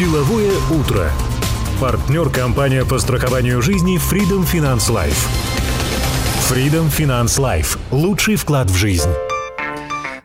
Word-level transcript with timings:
Деловое 0.00 0.50
утро. 0.70 1.12
Партнер 1.78 2.30
компания 2.30 2.86
по 2.86 2.98
страхованию 2.98 3.60
жизни 3.60 3.98
Freedom 3.98 4.50
Finance 4.50 4.88
Life. 4.88 5.28
Freedom 6.50 6.90
Finance 6.90 7.38
Life. 7.38 7.76
Лучший 7.90 8.36
вклад 8.36 8.70
в 8.70 8.76
жизнь. 8.76 9.10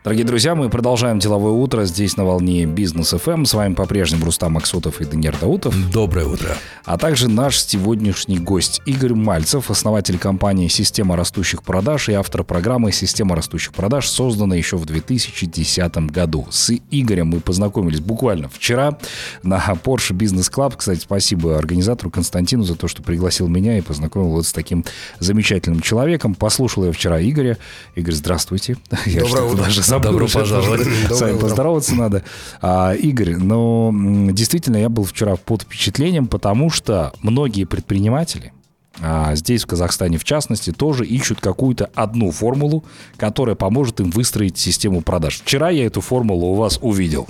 Дорогие 0.05 0.23
друзья, 0.23 0.53
мы 0.53 0.69
продолжаем 0.69 1.17
деловое 1.17 1.53
утро 1.53 1.83
здесь 1.85 2.15
на 2.15 2.25
волне 2.25 2.67
Бизнес 2.67 3.09
ФМ. 3.09 3.43
С 3.43 3.55
вами 3.55 3.73
по-прежнему 3.73 4.25
Рустам 4.25 4.51
Максутов 4.51 5.01
и 5.01 5.05
Даниэр 5.05 5.35
Даутов. 5.41 5.73
Доброе 5.91 6.27
утро. 6.27 6.55
А 6.83 6.99
также 6.99 7.27
наш 7.27 7.59
сегодняшний 7.59 8.37
гость 8.37 8.83
Игорь 8.85 9.15
Мальцев, 9.15 9.71
основатель 9.71 10.19
компании 10.19 10.67
«Система 10.67 11.15
растущих 11.15 11.63
продаж» 11.63 12.09
и 12.09 12.13
автор 12.13 12.43
программы 12.43 12.91
«Система 12.91 13.35
растущих 13.35 13.73
продаж», 13.73 14.07
созданной 14.07 14.59
еще 14.59 14.77
в 14.77 14.85
2010 14.85 15.97
году. 16.11 16.45
С 16.51 16.71
Игорем 16.91 17.29
мы 17.29 17.39
познакомились 17.39 17.99
буквально 17.99 18.47
вчера 18.47 18.99
на 19.41 19.57
Porsche 19.57 20.15
Business 20.15 20.53
Club. 20.53 20.75
Кстати, 20.77 20.99
спасибо 20.99 21.57
организатору 21.57 22.11
Константину 22.11 22.61
за 22.61 22.75
то, 22.75 22.87
что 22.87 23.01
пригласил 23.01 23.47
меня 23.47 23.79
и 23.79 23.81
познакомил 23.81 24.29
вот 24.29 24.45
с 24.45 24.53
таким 24.53 24.85
замечательным 25.19 25.81
человеком. 25.81 26.35
Послушал 26.35 26.85
я 26.85 26.91
вчера 26.91 27.19
Игоря. 27.19 27.57
Игорь, 27.95 28.13
здравствуйте. 28.13 28.77
Доброе 29.07 29.45
утро. 29.45 29.63
Даже 29.63 29.81
забыл. 30.03 30.11
Добро 30.11 30.27
пожаловать. 30.27 30.87
С 31.09 31.21
вами 31.21 31.37
поздороваться 31.37 31.95
надо. 31.95 32.23
А, 32.61 32.93
Игорь, 32.93 33.35
ну, 33.35 34.29
действительно, 34.31 34.77
я 34.77 34.89
был 34.89 35.03
вчера 35.03 35.35
под 35.35 35.63
впечатлением, 35.63 36.27
потому 36.27 36.69
что 36.69 37.13
многие 37.21 37.65
предприниматели, 37.65 38.53
а 39.01 39.35
здесь, 39.35 39.63
в 39.63 39.67
Казахстане, 39.67 40.17
в 40.17 40.23
частности, 40.23 40.71
тоже 40.71 41.05
ищут 41.05 41.41
какую-то 41.41 41.89
одну 41.95 42.31
формулу, 42.31 42.85
которая 43.17 43.55
поможет 43.55 43.99
им 43.99 44.09
выстроить 44.09 44.57
систему 44.57 45.01
продаж. 45.01 45.41
Вчера 45.41 45.69
я 45.69 45.85
эту 45.85 46.01
формулу 46.01 46.47
у 46.47 46.55
вас 46.55 46.79
увидел. 46.81 47.27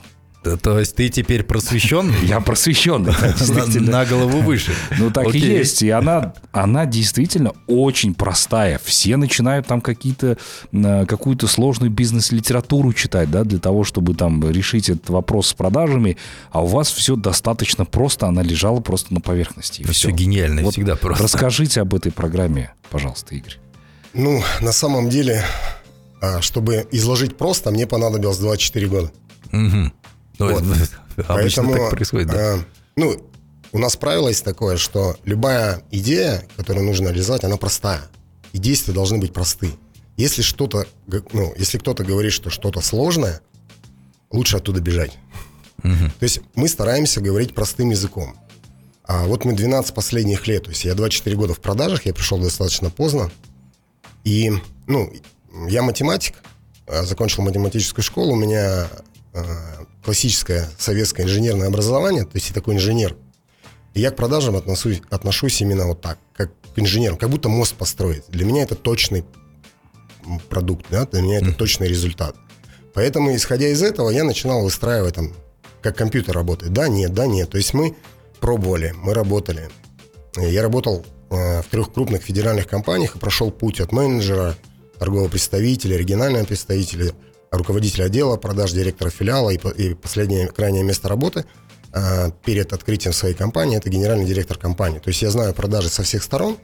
То 0.62 0.80
есть 0.80 0.95
ты 0.95 1.09
теперь 1.09 1.44
просвещенный? 1.44 2.13
Я 2.23 2.40
просвещенный, 2.40 3.12
на, 3.81 4.05
голову 4.05 4.41
выше. 4.41 4.73
Ну, 4.98 5.12
так 5.12 5.34
и 5.34 5.40
есть. 5.40 5.81
И 5.81 5.90
она, 5.90 6.34
она 6.52 6.85
действительно 6.85 7.52
очень 7.68 8.13
простая. 8.13 8.79
Все 8.84 9.18
начинают 9.18 9.68
там 9.68 9.82
какие-то, 9.82 10.37
какую-то 10.71 11.48
сложную 11.48 11.91
бизнес-литературу 11.91 12.93
читать, 12.93 13.32
да, 13.32 13.43
для 13.43 13.60
того, 13.60 13.84
чтобы 13.84 14.13
там 14.13 14.49
решить 14.49 14.90
этот 14.90 15.10
вопрос 15.10 15.48
с 15.48 15.54
продажами. 15.54 16.18
А 16.52 16.63
у 16.63 16.68
вас 16.68 16.91
все 16.91 17.15
достаточно 17.15 17.85
просто, 17.85 18.27
она 18.27 18.43
лежала 18.43 18.80
просто 18.80 19.13
на 19.13 19.21
поверхности. 19.21 19.84
все. 19.91 20.12
гениально, 20.12 20.62
вот 20.62 20.74
всегда 20.74 20.96
просто. 20.96 21.24
Расскажите 21.24 21.82
об 21.82 21.93
этой 21.93 22.12
программе, 22.12 22.74
пожалуйста, 22.90 23.35
Игорь. 23.35 23.57
Ну, 24.13 24.41
на 24.62 24.71
самом 24.71 25.09
деле, 25.09 25.43
а, 26.21 26.41
чтобы 26.41 26.87
изложить 26.91 27.37
просто, 27.37 27.71
мне 27.71 27.85
понадобилось 27.85 28.37
24 28.37 28.87
года. 28.87 29.12
Угу. 29.52 29.91
Ну, 30.40 30.52
вот. 30.52 30.64
Поэтому, 31.28 31.76
так 31.76 31.90
происходит, 31.91 32.28
да? 32.28 32.55
Э, 32.55 32.60
ну, 32.96 33.30
у 33.72 33.80
нас 33.80 33.98
правило 33.98 34.30
есть 34.30 34.44
такое, 34.44 34.77
что 34.77 35.18
любая 35.26 35.84
идея, 35.92 36.44
которую 36.55 36.86
нужно 36.86 37.10
реализовать, 37.10 37.44
она 37.44 37.58
простая. 37.58 38.02
И 38.54 38.58
действия 38.58 38.94
должны 38.94 39.18
быть 39.18 39.34
просты. 39.34 39.72
Если 40.18 40.42
что-то, 40.42 40.88
ну, 41.34 41.54
если 41.58 41.77
кто-то 41.77 42.04
говорит, 42.04 42.32
что 42.32 42.50
что-то 42.50 42.80
сложное, 42.80 43.42
лучше 44.32 44.58
оттуда 44.58 44.80
бежать. 44.80 45.18
Угу. 45.84 46.12
То 46.20 46.24
есть 46.24 46.42
мы 46.55 46.68
стараемся 46.70 47.22
говорить 47.22 47.54
простым 47.54 47.90
языком. 47.90 48.38
А 49.04 49.26
вот 49.26 49.46
мы 49.46 49.54
12 49.54 49.94
последних 49.94 50.48
лет, 50.48 50.64
то 50.64 50.70
есть 50.70 50.86
я 50.86 50.96
24 50.96 51.36
года 51.36 51.54
в 51.54 51.60
продажах, 51.60 52.05
я 52.05 52.14
пришел 52.14 52.40
достаточно 52.40 52.90
поздно. 52.90 53.30
И, 54.24 54.52
ну, 54.88 55.14
я 55.68 55.84
математик, 55.84 56.36
э, 56.88 57.04
закончил 57.04 57.44
математическую 57.44 58.04
школу, 58.04 58.34
у 58.34 58.36
меня 58.36 58.90
э, 59.34 59.44
классическое 60.06 60.70
советское 60.78 61.24
инженерное 61.24 61.68
образование, 61.68 62.24
то 62.24 62.36
есть 62.36 62.50
я 62.50 62.54
такой 62.54 62.76
инженер. 62.76 63.18
И 63.96 64.02
я 64.02 64.12
к 64.12 64.16
продажам 64.16 64.56
отношусь, 64.56 65.02
отношусь 65.09 65.59
именно 65.62 65.88
вот 65.88 66.02
так, 66.02 66.20
как 66.36 66.52
к 66.75 66.80
инженерам, 66.80 67.18
как 67.18 67.30
будто 67.30 67.50
мост 67.50 67.74
построить. 67.75 68.24
Для 68.28 68.46
меня 68.46 68.64
это 68.64 68.76
точный 68.76 69.26
продукт, 70.50 70.86
да, 70.92 71.06
для 71.08 71.22
меня 71.22 71.40
это 71.40 71.54
точный 71.54 71.88
результат. 71.88 72.36
Поэтому, 72.94 73.36
исходя 73.36 73.68
из 73.68 73.82
этого, 73.82 74.10
я 74.10 74.24
начинал 74.24 74.64
выстраивать 74.64 75.16
там, 75.16 75.34
как 75.82 75.98
компьютер 75.98 76.36
работает. 76.36 76.72
Да, 76.72 76.88
нет, 76.88 77.14
да, 77.14 77.26
нет. 77.26 77.50
То 77.50 77.58
есть 77.58 77.74
мы 77.74 77.96
пробовали, 78.40 78.94
мы 78.98 79.14
работали. 79.14 79.70
Я 80.38 80.62
работал 80.62 81.06
э, 81.30 81.62
в 81.62 81.66
трех 81.66 81.94
крупных 81.94 82.22
федеральных 82.22 82.68
компаниях 82.68 83.16
и 83.16 83.20
прошел 83.20 83.50
путь 83.52 83.80
от 83.80 83.92
менеджера, 83.92 84.56
торгового 85.00 85.30
представителя, 85.30 85.98
регионального 85.98 86.46
представителя, 86.46 87.12
руководителя 87.52 88.06
отдела 88.06 88.38
продаж, 88.38 88.72
директора 88.72 89.10
филиала 89.10 89.50
и, 89.50 89.58
и 89.58 89.94
последнее 89.94 90.48
крайнее 90.48 90.84
место 90.84 91.08
работы 91.08 91.46
э, 91.94 92.32
перед 92.44 92.74
открытием 92.74 93.14
своей 93.14 93.36
компании 93.36 93.78
это 93.78 93.90
генеральный 93.90 94.26
директор 94.26 94.58
компании. 94.58 95.00
То 95.00 95.10
есть 95.10 95.22
я 95.22 95.30
знаю 95.30 95.54
продажи 95.54 95.90
со 95.90 96.04
всех 96.04 96.24
сторон. 96.24 96.58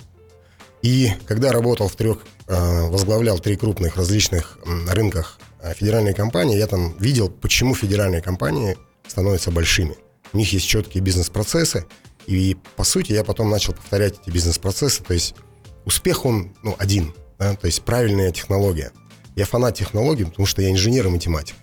И 0.81 1.11
когда 1.27 1.51
работал 1.51 1.87
в 1.87 1.95
трех, 1.95 2.19
э, 2.47 2.89
возглавлял 2.89 3.39
три 3.39 3.55
крупных 3.55 3.97
различных 3.97 4.57
э, 4.65 4.93
рынках 4.93 5.39
э, 5.61 5.73
федеральной 5.75 6.13
компании, 6.13 6.57
я 6.57 6.67
там 6.67 6.97
видел, 6.97 7.29
почему 7.29 7.75
федеральные 7.75 8.21
компании 8.21 8.77
становятся 9.07 9.51
большими. 9.51 9.95
У 10.33 10.37
них 10.37 10.51
есть 10.53 10.67
четкие 10.67 11.03
бизнес-процессы, 11.03 11.85
и 12.25 12.57
по 12.75 12.83
сути 12.83 13.11
я 13.11 13.23
потом 13.23 13.49
начал 13.49 13.73
повторять 13.73 14.19
эти 14.21 14.31
бизнес-процессы. 14.31 15.03
То 15.03 15.13
есть 15.13 15.35
успех 15.85 16.25
он 16.25 16.53
ну, 16.63 16.75
один, 16.79 17.13
да? 17.37 17.55
то 17.55 17.67
есть 17.67 17.83
правильная 17.83 18.31
технология. 18.31 18.91
Я 19.35 19.45
фанат 19.45 19.75
технологий, 19.75 20.25
потому 20.25 20.45
что 20.45 20.61
я 20.61 20.71
инженер 20.71 21.07
и 21.07 21.09
математик. 21.09 21.55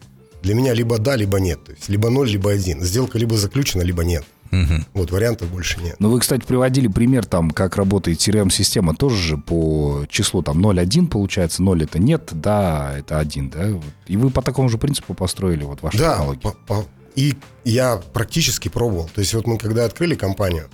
Для 0.43 0.55
меня 0.55 0.73
либо 0.73 0.99
да, 0.99 1.17
либо 1.17 1.39
нет. 1.41 1.65
То 1.65 1.73
есть 1.73 1.89
либо 1.89 2.11
ноль, 2.11 2.29
либо 2.29 2.51
один. 2.51 2.83
Сделка 2.83 3.19
либо 3.19 3.37
заключена, 3.37 3.83
либо 3.83 4.05
нет. 4.05 4.25
Угу. 4.51 4.84
Вот 4.95 5.11
вариантов 5.11 5.51
больше 5.51 5.81
нет. 5.83 5.97
Ну, 5.99 6.11
вы, 6.11 6.21
кстати, 6.21 6.45
приводили 6.45 6.89
пример 6.89 7.27
там, 7.27 7.51
как 7.51 7.77
работает 7.77 8.19
CRM-система, 8.19 8.95
тоже 8.95 9.17
же 9.17 9.37
по 9.37 10.06
числу 10.09 10.43
там 10.43 10.65
0,1 10.65 11.09
получается, 11.09 11.62
0 11.62 11.83
это 11.83 11.99
нет, 11.99 12.31
да, 12.33 12.95
это 12.97 13.19
1, 13.19 13.51
да? 13.51 13.81
И 14.06 14.17
вы 14.17 14.31
по 14.31 14.41
такому 14.41 14.69
же 14.69 14.79
принципу 14.79 15.12
построили 15.12 15.65
вот 15.65 15.83
вашу 15.83 15.99
да, 15.99 16.12
технологию. 16.12 16.41
По, 16.41 16.53
по, 16.67 16.87
и 17.15 17.35
я 17.65 18.00
практически 18.12 18.69
пробовал. 18.69 19.11
То 19.15 19.21
есть 19.21 19.35
вот 19.35 19.47
мы 19.47 19.59
когда 19.59 19.85
открыли 19.85 20.15
компанию, 20.15 20.69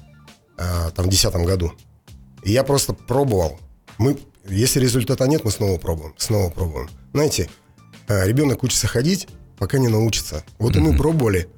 э, 0.56 0.90
там 0.94 1.06
в 1.06 1.08
2010 1.08 1.34
году, 1.46 1.72
и 2.44 2.52
я 2.52 2.62
просто 2.62 2.92
пробовал. 2.92 3.58
Мы 3.98 4.18
если 4.48 4.80
результата 4.80 5.26
нет, 5.26 5.44
мы 5.44 5.50
снова 5.50 5.78
пробуем, 5.78 6.14
снова 6.16 6.50
пробуем. 6.50 6.88
Знаете, 7.12 7.48
э, 8.08 8.26
ребенок 8.26 8.62
учится 8.62 8.86
ходить, 8.86 9.28
пока 9.58 9.78
не 9.78 9.88
научится. 9.88 10.44
Вот 10.58 10.74
mm-hmm. 10.74 10.78
и 10.78 10.82
мы 10.82 10.96
пробовали, 10.96 11.48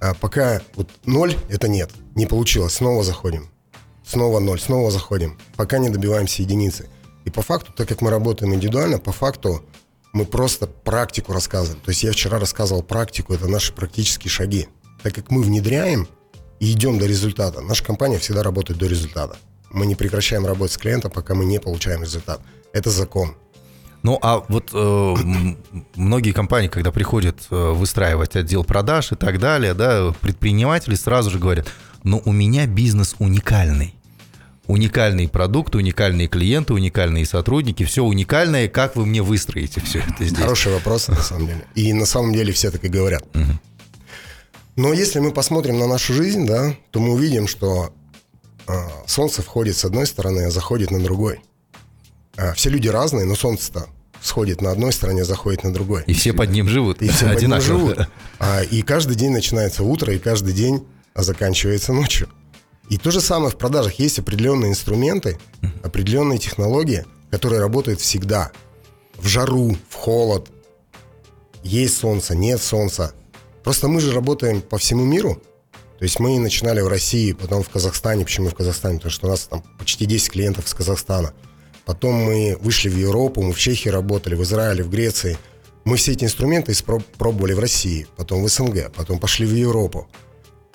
а 0.00 0.14
пока 0.14 0.62
вот 0.74 0.90
ноль– 1.04 1.36
это 1.48 1.68
нет, 1.68 1.90
не 2.14 2.26
получилось, 2.26 2.74
снова 2.74 3.02
заходим. 3.02 3.50
Снова 4.04 4.40
ноль, 4.40 4.60
снова 4.60 4.90
заходим, 4.90 5.38
пока 5.56 5.78
не 5.78 5.88
добиваемся 5.88 6.42
единицы. 6.42 6.88
И 7.24 7.30
по 7.30 7.42
факту, 7.42 7.72
так 7.72 7.88
как 7.88 8.00
мы 8.00 8.10
работаем 8.10 8.54
индивидуально, 8.54 8.98
по 8.98 9.12
факту 9.12 9.62
мы 10.12 10.24
просто 10.24 10.66
практику 10.66 11.32
рассказываем. 11.32 11.80
То 11.80 11.90
есть 11.90 12.02
я 12.02 12.12
вчера 12.12 12.38
рассказывал 12.38 12.82
практику, 12.82 13.34
это 13.34 13.46
наши 13.46 13.72
практические 13.72 14.30
шаги. 14.30 14.68
Так 15.02 15.14
как 15.14 15.30
мы 15.30 15.42
внедряем 15.42 16.08
и 16.58 16.72
идем 16.72 16.98
до 16.98 17.06
результата, 17.06 17.60
наша 17.60 17.84
компания 17.84 18.18
всегда 18.18 18.42
работает 18.42 18.80
до 18.80 18.86
результата. 18.86 19.38
Мы 19.70 19.86
не 19.86 19.94
прекращаем 19.94 20.46
работать 20.46 20.74
с 20.74 20.78
клиентом, 20.78 21.10
пока 21.10 21.34
мы 21.34 21.44
не 21.44 21.60
получаем 21.60 22.02
результат. 22.02 22.40
Это 22.72 22.90
закон. 22.90 23.34
Ну, 24.02 24.18
а 24.22 24.42
вот 24.48 24.70
э, 24.72 25.14
многие 25.94 26.32
компании, 26.32 26.68
когда 26.68 26.90
приходят 26.90 27.36
э, 27.50 27.70
выстраивать 27.72 28.34
отдел 28.34 28.64
продаж 28.64 29.12
и 29.12 29.14
так 29.14 29.38
далее, 29.38 29.74
да, 29.74 30.14
предприниматели 30.20 30.94
сразу 30.94 31.30
же 31.30 31.38
говорят, 31.38 31.68
ну, 32.02 32.22
у 32.24 32.32
меня 32.32 32.66
бизнес 32.66 33.14
уникальный. 33.18 33.94
Уникальный 34.66 35.28
продукт, 35.28 35.74
уникальные 35.74 36.28
клиенты, 36.28 36.72
уникальные 36.72 37.26
сотрудники, 37.26 37.84
все 37.84 38.02
уникальное, 38.04 38.68
как 38.68 38.96
вы 38.96 39.04
мне 39.04 39.20
выстроите 39.20 39.80
все 39.80 39.98
это 39.98 40.24
здесь? 40.24 40.38
Хороший 40.38 40.72
вопрос, 40.72 41.08
на 41.08 41.16
самом 41.16 41.48
деле. 41.48 41.64
И 41.74 41.92
на 41.92 42.06
самом 42.06 42.32
деле 42.32 42.52
все 42.52 42.70
так 42.70 42.82
и 42.84 42.88
говорят. 42.88 43.24
Угу. 43.34 43.52
Но 44.76 44.92
если 44.94 45.18
мы 45.18 45.32
посмотрим 45.32 45.78
на 45.78 45.86
нашу 45.86 46.14
жизнь, 46.14 46.46
да, 46.46 46.74
то 46.90 47.00
мы 47.00 47.12
увидим, 47.12 47.48
что 47.48 47.92
солнце 49.06 49.42
входит 49.42 49.76
с 49.76 49.84
одной 49.84 50.06
стороны, 50.06 50.40
а 50.46 50.50
заходит 50.50 50.90
на 50.90 51.00
другой. 51.00 51.40
А, 52.36 52.52
все 52.54 52.70
люди 52.70 52.88
разные, 52.88 53.26
но 53.26 53.34
солнце-то 53.34 53.88
сходит 54.22 54.60
на 54.60 54.70
одной 54.70 54.92
стороне, 54.92 55.24
заходит 55.24 55.64
на 55.64 55.72
другой. 55.72 56.04
И 56.06 56.12
все 56.12 56.32
под 56.32 56.50
ним 56.50 56.68
живут. 56.68 57.02
И 57.02 57.08
все 57.08 57.28
под 57.28 57.42
ним 57.42 57.60
живут. 57.60 57.98
А, 58.38 58.62
и 58.62 58.82
каждый 58.82 59.16
день 59.16 59.32
начинается 59.32 59.82
утро, 59.82 60.12
и 60.14 60.18
каждый 60.18 60.52
день 60.54 60.86
заканчивается 61.14 61.92
ночью. 61.92 62.28
И 62.88 62.98
то 62.98 63.10
же 63.10 63.20
самое 63.20 63.50
в 63.50 63.56
продажах. 63.56 63.94
Есть 63.94 64.18
определенные 64.18 64.70
инструменты, 64.70 65.38
определенные 65.82 66.38
технологии, 66.38 67.04
которые 67.30 67.60
работают 67.60 68.00
всегда. 68.00 68.50
В 69.16 69.26
жару, 69.26 69.76
в 69.88 69.94
холод. 69.94 70.48
Есть 71.62 71.98
солнце, 71.98 72.34
нет 72.34 72.60
солнца. 72.60 73.12
Просто 73.62 73.88
мы 73.88 74.00
же 74.00 74.12
работаем 74.12 74.60
по 74.62 74.78
всему 74.78 75.04
миру, 75.04 75.40
то 76.00 76.04
есть 76.04 76.18
мы 76.18 76.38
начинали 76.38 76.80
в 76.80 76.88
России, 76.88 77.32
потом 77.32 77.62
в 77.62 77.68
Казахстане. 77.68 78.24
Почему 78.24 78.48
в 78.48 78.54
Казахстане? 78.54 78.96
Потому 78.96 79.10
что 79.12 79.26
у 79.26 79.30
нас 79.30 79.40
там 79.42 79.62
почти 79.78 80.06
10 80.06 80.30
клиентов 80.30 80.64
из 80.64 80.72
Казахстана. 80.72 81.34
Потом 81.84 82.14
мы 82.14 82.56
вышли 82.58 82.88
в 82.88 82.96
Европу, 82.96 83.42
мы 83.42 83.52
в 83.52 83.58
Чехии 83.58 83.90
работали, 83.90 84.34
в 84.34 84.42
Израиле, 84.42 84.82
в 84.82 84.88
Греции. 84.88 85.36
Мы 85.84 85.98
все 85.98 86.12
эти 86.12 86.24
инструменты 86.24 86.72
пробовали 87.18 87.52
в 87.52 87.58
России, 87.58 88.06
потом 88.16 88.42
в 88.42 88.48
СНГ, 88.48 88.90
потом 88.96 89.18
пошли 89.18 89.44
в 89.44 89.54
Европу. 89.54 90.08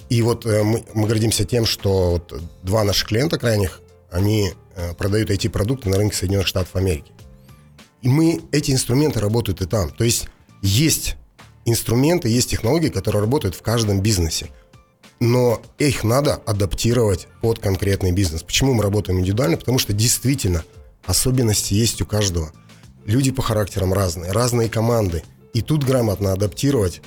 И 0.09 0.21
вот 0.21 0.45
э, 0.45 0.61
мы, 0.61 0.85
мы 0.93 1.07
гордимся 1.07 1.43
тем, 1.43 1.65
что 1.65 2.11
вот 2.11 2.39
два 2.61 2.83
наших 2.83 3.07
клиента 3.07 3.39
крайних, 3.39 3.81
они 4.11 4.53
э, 4.75 4.93
продают 4.93 5.31
IT-продукты 5.31 5.89
на 5.89 5.97
рынке 5.97 6.15
Соединенных 6.15 6.45
Штатов 6.45 6.75
Америки. 6.75 7.11
И 8.03 8.09
мы, 8.09 8.41
эти 8.51 8.69
инструменты 8.69 9.19
работают 9.19 9.59
и 9.63 9.65
там. 9.65 9.89
То 9.89 10.03
есть 10.03 10.27
есть 10.61 11.15
инструменты, 11.65 12.29
есть 12.29 12.51
технологии, 12.51 12.89
которые 12.89 13.21
работают 13.21 13.55
в 13.55 13.63
каждом 13.63 14.01
бизнесе. 14.01 14.51
Но 15.19 15.61
их 15.77 16.03
надо 16.03 16.35
адаптировать 16.35 17.27
под 17.41 17.59
конкретный 17.59 18.11
бизнес. 18.11 18.43
Почему 18.43 18.73
мы 18.73 18.83
работаем 18.83 19.19
индивидуально? 19.19 19.57
Потому 19.57 19.79
что 19.79 19.93
действительно 19.93 20.63
особенности 21.05 21.73
есть 21.73 22.01
у 22.01 22.05
каждого. 22.05 22.51
Люди 23.05 23.31
по 23.31 23.41
характерам 23.41 23.93
разные, 23.93 24.31
разные 24.31 24.69
команды. 24.69 25.23
И 25.53 25.61
тут 25.61 25.83
грамотно 25.83 26.33
адаптировать, 26.33 27.01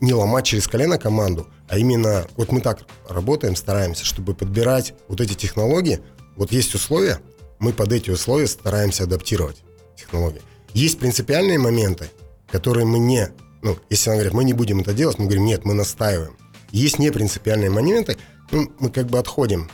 не 0.00 0.12
ломать 0.12 0.44
через 0.44 0.68
колено 0.68 0.98
команду, 0.98 1.48
а 1.68 1.78
именно, 1.78 2.26
вот 2.36 2.52
мы 2.52 2.60
так 2.60 2.82
работаем, 3.08 3.56
стараемся, 3.56 4.04
чтобы 4.04 4.34
подбирать 4.34 4.94
вот 5.08 5.20
эти 5.20 5.34
технологии. 5.34 6.00
Вот 6.36 6.52
есть 6.52 6.74
условия, 6.74 7.20
мы 7.58 7.72
под 7.72 7.92
эти 7.92 8.10
условия 8.10 8.46
стараемся 8.46 9.04
адаптировать 9.04 9.62
технологии. 9.96 10.42
Есть 10.74 10.98
принципиальные 10.98 11.58
моменты, 11.58 12.10
которые 12.50 12.84
мы 12.86 12.98
не, 12.98 13.30
ну, 13.62 13.78
если 13.88 14.10
она 14.10 14.16
говорит, 14.16 14.34
мы 14.34 14.44
не 14.44 14.52
будем 14.52 14.80
это 14.80 14.92
делать, 14.92 15.18
мы 15.18 15.26
говорим, 15.26 15.46
нет, 15.46 15.64
мы 15.64 15.74
настаиваем. 15.74 16.36
Есть 16.70 16.98
непринципиальные 16.98 17.70
моменты, 17.70 18.16
ну, 18.50 18.70
мы 18.78 18.90
как 18.90 19.06
бы 19.06 19.18
отходим 19.18 19.68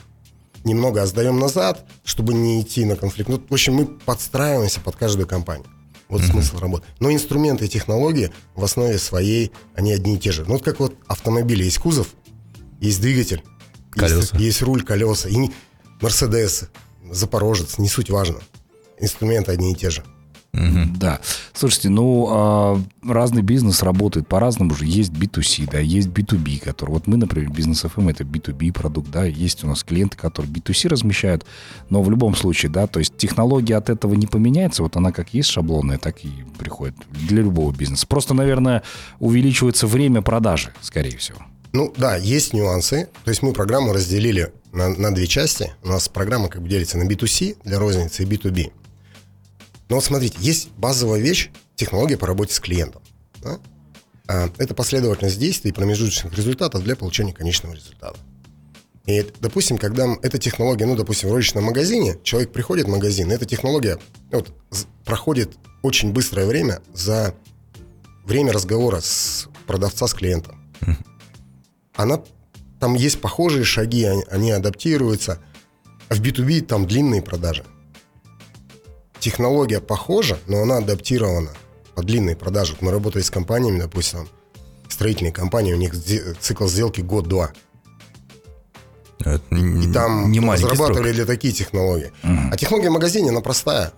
немного 0.64 1.06
сдаем 1.06 1.38
назад, 1.38 1.87
чтобы 2.04 2.34
не 2.34 2.60
идти 2.60 2.84
на 2.84 2.96
конфликт. 2.96 3.31
Ну, 3.31 3.40
в 3.48 3.52
общем, 3.52 3.75
мы 3.75 3.87
подстраиваемся 3.87 4.81
под 4.81 4.96
каждую 4.96 5.26
компанию. 5.26 5.66
Вот 6.08 6.20
mm-hmm. 6.20 6.31
смысл 6.31 6.58
работы. 6.58 6.87
Но 7.00 7.12
инструменты 7.12 7.66
и 7.66 7.69
технологии 7.69 8.32
в 8.54 8.64
основе 8.64 8.98
своей, 8.98 9.52
они 9.75 9.93
одни 9.93 10.16
и 10.16 10.19
те 10.19 10.32
же. 10.32 10.44
Ну, 10.44 10.54
вот 10.54 10.62
как 10.62 10.78
вот 10.81 10.94
автомобили 11.06 11.64
есть 11.64 11.78
кузов, 11.78 12.08
есть 12.81 13.00
двигатель, 13.00 13.42
колеса. 13.90 14.19
Есть, 14.19 14.34
есть 14.34 14.62
руль, 14.62 14.84
колеса. 14.84 15.28
И 15.28 15.50
Мерседес, 16.00 16.69
Запорожец, 17.10 17.78
не 17.78 17.88
суть 17.88 18.10
важно. 18.10 18.38
Инструменты 18.99 19.52
одни 19.52 19.72
и 19.72 19.75
те 19.75 19.90
же. 19.90 20.04
Угу. 20.56 20.97
Да. 20.99 21.20
Слушайте, 21.53 21.91
ну, 21.91 22.26
а, 22.31 22.82
разный 23.05 23.43
бизнес 23.43 23.82
работает 23.82 24.26
по-разному 24.26 24.75
же. 24.75 24.87
Есть 24.87 25.12
B2C, 25.12 25.70
да, 25.70 25.79
есть 25.79 26.08
B2B, 26.08 26.61
который... 26.61 26.91
Вот 26.91 27.06
мы, 27.06 27.17
например, 27.17 27.50
бизнес 27.50 27.85
FM 27.85 28.11
это 28.11 28.25
B2B 28.25 28.73
продукт, 28.73 29.11
да, 29.11 29.25
есть 29.25 29.64
у 29.64 29.67
нас 29.69 29.85
клиенты, 29.85 30.17
которые 30.17 30.50
B2C 30.53 30.88
размещают, 30.88 31.44
но 31.91 32.03
в 32.03 32.11
любом 32.11 32.35
случае, 32.35 32.70
да, 32.70 32.87
то 32.87 32.99
есть 32.99 33.17
технология 33.17 33.76
от 33.76 33.91
этого 33.91 34.14
не 34.14 34.26
поменяется, 34.26 34.82
вот 34.82 34.97
она 34.97 35.12
как 35.12 35.35
есть 35.35 35.50
шаблонная, 35.50 35.99
так 35.99 36.25
и 36.25 36.31
приходит 36.59 36.97
для 37.11 37.43
любого 37.43 37.73
бизнеса. 37.73 38.06
Просто, 38.06 38.35
наверное, 38.35 38.82
увеличивается 39.20 39.87
время 39.87 40.23
продажи, 40.23 40.73
скорее 40.81 41.17
всего. 41.19 41.38
Ну 41.73 41.93
да, 41.97 42.17
есть 42.17 42.55
нюансы. 42.55 43.09
То 43.25 43.31
есть 43.31 43.43
мы 43.43 43.52
программу 43.52 43.93
разделили 43.93 44.50
на, 44.73 44.88
на 44.88 45.14
две 45.14 45.26
части. 45.26 45.75
У 45.82 45.88
нас 45.88 46.09
программа 46.09 46.49
как 46.49 46.62
бы 46.62 46.69
делится 46.69 46.97
на 46.97 47.06
B2C 47.06 47.59
для 47.64 47.79
розницы 47.79 48.23
и 48.23 48.26
B2B. 48.26 48.73
Но 49.88 49.97
вот 49.97 50.05
смотрите, 50.05 50.37
есть 50.41 50.71
базовая 50.73 51.21
вещь, 51.21 51.50
технология 51.77 52.17
по 52.17 52.27
работе 52.27 52.53
с 52.53 52.61
клиентом. 52.61 53.03
Да? 53.43 53.59
А, 54.29 54.50
это 54.59 54.75
последовательность 54.75 55.38
действий 55.38 55.71
и 55.71 55.75
промежуточных 55.75 56.35
результатов 56.35 56.83
для 56.83 56.97
получения 56.97 57.33
конечного 57.33 57.75
результата. 57.75 58.19
И, 59.06 59.25
допустим, 59.41 59.79
когда 59.79 60.17
эта 60.23 60.38
технология, 60.38 60.85
ну, 60.85 60.97
допустим, 60.97 61.29
в 61.29 61.33
розничном 61.33 61.65
магазине, 61.65 62.19
человек 62.25 62.53
приходит 62.53 62.87
в 62.87 62.91
магазин, 62.91 63.31
эта 63.31 63.44
технология 63.44 63.99
вот, 64.33 64.53
проходит 65.05 65.56
очень 65.83 66.12
быстрое 66.12 66.47
время 66.47 66.83
за 66.93 67.35
время 68.25 68.53
разговора 68.53 69.00
с 69.00 69.49
продавца 69.69 70.09
с 70.09 70.15
клиентом. 70.15 70.61
Она, 71.94 72.21
там 72.81 72.94
есть 72.94 73.21
похожие 73.21 73.65
шаги, 73.65 74.05
они, 74.05 74.25
они 74.29 74.50
адаптируются. 74.50 75.41
А 76.09 76.15
в 76.15 76.21
B2B 76.21 76.62
там 76.62 76.87
длинные 76.87 77.23
продажи 77.23 77.65
технология 79.26 79.81
похожа, 79.81 80.38
но 80.46 80.62
она 80.62 80.76
адаптирована 80.76 81.50
по 81.96 82.05
длинной 82.05 82.37
продаже. 82.37 82.76
Мы 82.81 82.93
работали 82.93 83.25
с 83.25 83.31
компаниями, 83.31 83.81
допустим, 83.81 84.28
строительные 84.88 85.32
компании, 85.32 85.73
у 85.73 85.76
них 85.76 85.94
цикл 86.38 86.69
сделки 86.69 87.00
год-два. 87.00 87.50
Это 89.19 89.43
и, 89.50 89.93
там 89.93 90.31
не 90.31 90.38
разрабатывали 90.38 91.11
для 91.11 91.26
такие 91.26 91.52
технологии. 91.52 92.12
Угу. 92.23 92.52
А 92.52 92.56
технология 92.56 92.90
магазине, 92.90 93.31
она 93.31 93.40
простая. 93.40 93.88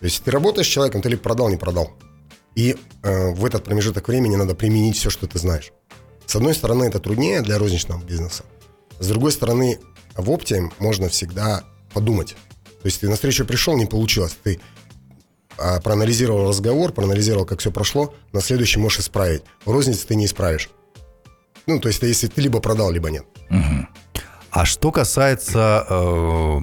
То 0.00 0.06
есть 0.06 0.24
ты 0.24 0.32
работаешь 0.32 0.66
с 0.66 0.70
человеком, 0.70 1.02
ты 1.02 1.10
либо 1.10 1.22
продал, 1.22 1.48
не 1.48 1.56
продал. 1.56 1.92
И 2.56 2.76
э, 3.04 3.30
в 3.34 3.44
этот 3.44 3.62
промежуток 3.62 4.08
времени 4.08 4.34
надо 4.34 4.56
применить 4.56 4.96
все, 4.96 5.08
что 5.08 5.28
ты 5.28 5.38
знаешь. 5.38 5.70
С 6.26 6.34
одной 6.34 6.54
стороны, 6.54 6.82
это 6.82 6.98
труднее 6.98 7.42
для 7.42 7.58
розничного 7.60 8.02
бизнеса. 8.02 8.42
С 8.98 9.06
другой 9.06 9.30
стороны, 9.30 9.78
в 10.16 10.28
опте 10.32 10.68
можно 10.80 11.08
всегда 11.08 11.62
подумать. 11.94 12.34
То 12.82 12.88
есть 12.88 13.00
ты 13.00 13.08
на 13.08 13.14
встречу 13.14 13.44
пришел, 13.44 13.76
не 13.76 13.86
получилось. 13.86 14.36
Ты 14.42 14.60
а, 15.56 15.80
проанализировал 15.80 16.48
разговор, 16.48 16.92
проанализировал, 16.92 17.46
как 17.46 17.60
все 17.60 17.70
прошло, 17.70 18.12
на 18.32 18.40
следующий 18.40 18.80
можешь 18.80 19.00
исправить. 19.00 19.42
В 19.64 19.70
рознице 19.70 20.06
ты 20.06 20.16
не 20.16 20.26
исправишь. 20.26 20.68
Ну, 21.66 21.78
то 21.78 21.88
есть, 21.88 22.02
если 22.02 22.26
ты 22.26 22.40
либо 22.40 22.60
продал, 22.60 22.90
либо 22.90 23.10
нет. 23.10 23.24
Угу. 23.50 23.86
А 24.50 24.64
что 24.64 24.90
касается 24.90 25.86
э, 25.88 26.58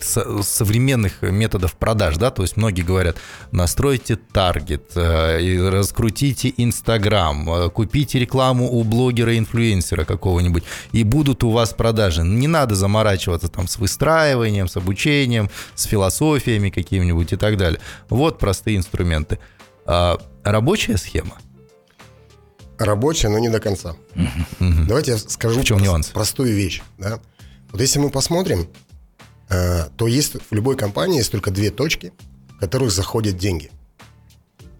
современных 0.00 1.22
методов 1.22 1.74
продаж, 1.74 2.16
да, 2.16 2.30
то 2.30 2.42
есть 2.42 2.56
многие 2.56 2.82
говорят, 2.82 3.16
настройте 3.52 4.16
таргет, 4.16 4.92
э, 4.94 5.68
раскрутите 5.68 6.52
Инстаграм, 6.56 7.48
э, 7.50 7.70
купите 7.70 8.18
рекламу 8.18 8.70
у 8.70 8.84
блогера-инфлюенсера 8.84 10.04
какого-нибудь, 10.04 10.64
и 10.92 11.04
будут 11.04 11.44
у 11.44 11.50
вас 11.50 11.72
продажи. 11.72 12.22
Не 12.22 12.48
надо 12.48 12.74
заморачиваться 12.74 13.48
там 13.48 13.68
с 13.68 13.78
выстраиванием, 13.78 14.68
с 14.68 14.76
обучением, 14.76 15.50
с 15.74 15.84
философиями 15.84 16.70
какими-нибудь 16.70 17.32
и 17.32 17.36
так 17.36 17.56
далее. 17.56 17.80
Вот 18.08 18.38
простые 18.38 18.76
инструменты. 18.76 19.38
А, 19.84 20.18
рабочая 20.42 20.96
схема? 20.96 21.36
Рабочая, 22.78 23.28
но 23.28 23.38
не 23.38 23.48
до 23.48 23.60
конца. 23.60 23.96
Давайте 24.60 25.12
я 25.12 25.18
скажу 25.18 25.60
в 25.60 25.64
чем 25.64 25.78
нюанс? 25.78 26.08
простую 26.08 26.54
вещь. 26.54 26.82
Да? 26.98 27.20
Вот 27.70 27.80
если 27.80 27.98
мы 27.98 28.10
посмотрим, 28.10 28.68
то 29.48 30.06
есть 30.06 30.36
в 30.50 30.54
любой 30.54 30.76
компании 30.76 31.18
есть 31.18 31.30
только 31.30 31.50
две 31.50 31.70
точки, 31.70 32.12
в 32.56 32.58
которых 32.58 32.90
заходят 32.90 33.36
деньги. 33.36 33.70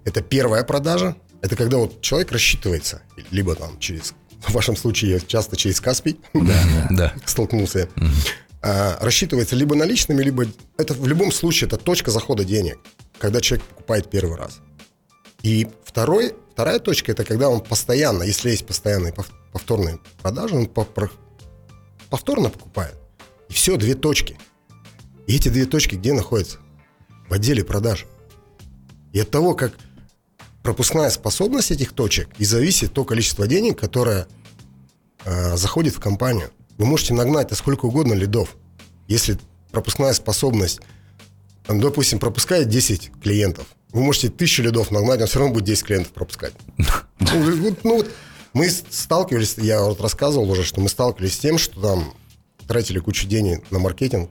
Это 0.04 0.22
первая 0.22 0.64
продажа, 0.64 1.16
это 1.42 1.56
когда 1.56 1.78
вот 1.78 2.00
человек 2.00 2.32
рассчитывается, 2.32 3.02
либо 3.30 3.54
там 3.54 3.78
через, 3.78 4.14
в 4.40 4.52
вашем 4.52 4.76
случае 4.76 5.20
часто 5.20 5.56
через 5.56 5.80
Каспий 5.80 6.20
да, 6.34 6.88
да. 6.90 7.14
столкнулся, 7.26 7.88
угу. 7.96 8.06
рассчитывается 9.00 9.56
либо 9.56 9.74
наличными, 9.74 10.22
либо 10.22 10.46
это 10.78 10.94
в 10.94 11.06
любом 11.06 11.32
случае 11.32 11.68
это 11.68 11.76
точка 11.76 12.10
захода 12.10 12.44
денег, 12.44 12.78
когда 13.18 13.40
человек 13.40 13.66
покупает 13.66 14.10
первый 14.10 14.36
раз. 14.36 14.60
И 15.42 15.68
второй, 15.84 16.34
вторая 16.52 16.78
точка 16.78 17.12
это 17.12 17.24
когда 17.24 17.48
он 17.48 17.60
постоянно, 17.60 18.22
если 18.24 18.50
есть 18.50 18.66
постоянные 18.66 19.14
повторные 19.52 19.98
продажи, 20.22 20.56
он 20.56 20.66
повторно 22.10 22.48
покупает. 22.50 22.96
И 23.48 23.52
все, 23.52 23.76
две 23.76 23.94
точки– 23.94 24.38
и 25.26 25.36
эти 25.36 25.48
две 25.48 25.66
точки 25.66 25.96
где 25.96 26.12
находятся? 26.12 26.58
В 27.28 27.32
отделе 27.32 27.64
продаж. 27.64 28.06
И 29.12 29.20
от 29.20 29.30
того, 29.30 29.54
как 29.54 29.72
пропускная 30.62 31.10
способность 31.10 31.70
этих 31.70 31.92
точек, 31.92 32.28
и 32.38 32.44
зависит 32.44 32.92
то 32.92 33.04
количество 33.04 33.46
денег, 33.46 33.78
которое 33.78 34.26
э, 35.24 35.56
заходит 35.56 35.94
в 35.94 36.00
компанию. 36.00 36.50
Вы 36.78 36.86
можете 36.86 37.14
нагнать 37.14 37.50
на 37.50 37.56
сколько 37.56 37.86
угодно 37.86 38.14
лидов. 38.14 38.56
Если 39.08 39.38
пропускная 39.70 40.12
способность, 40.12 40.80
там, 41.66 41.80
допустим, 41.80 42.18
пропускает 42.18 42.68
10 42.68 43.12
клиентов, 43.22 43.66
вы 43.92 44.02
можете 44.02 44.28
тысячу 44.28 44.62
лидов 44.62 44.90
нагнать, 44.90 45.20
но 45.20 45.26
все 45.26 45.38
равно 45.38 45.54
будет 45.54 45.64
10 45.64 45.84
клиентов 45.84 46.12
пропускать. 46.12 46.52
Ну, 47.18 47.76
ну, 47.82 48.04
мы 48.52 48.68
сталкивались, 48.70 49.56
я 49.56 49.82
вот 49.82 50.00
рассказывал 50.00 50.50
уже, 50.50 50.64
что 50.64 50.80
мы 50.80 50.88
сталкивались 50.88 51.34
с 51.34 51.38
тем, 51.38 51.58
что 51.58 51.80
там 51.80 52.14
тратили 52.66 52.98
кучу 52.98 53.26
денег 53.26 53.62
на 53.70 53.78
маркетинг, 53.78 54.30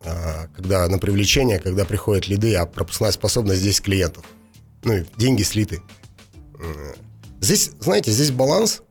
когда 0.00 0.88
на 0.88 0.98
привлечение, 0.98 1.58
когда 1.58 1.84
приходят 1.84 2.26
лиды, 2.28 2.54
а 2.54 2.66
пропускная 2.66 3.12
способность 3.12 3.60
здесь 3.60 3.80
клиентов. 3.80 4.24
Ну, 4.82 5.04
деньги 5.16 5.42
слиты. 5.42 5.82
Здесь, 7.40 7.72
знаете, 7.80 8.10
здесь 8.10 8.30
баланс. 8.30 8.82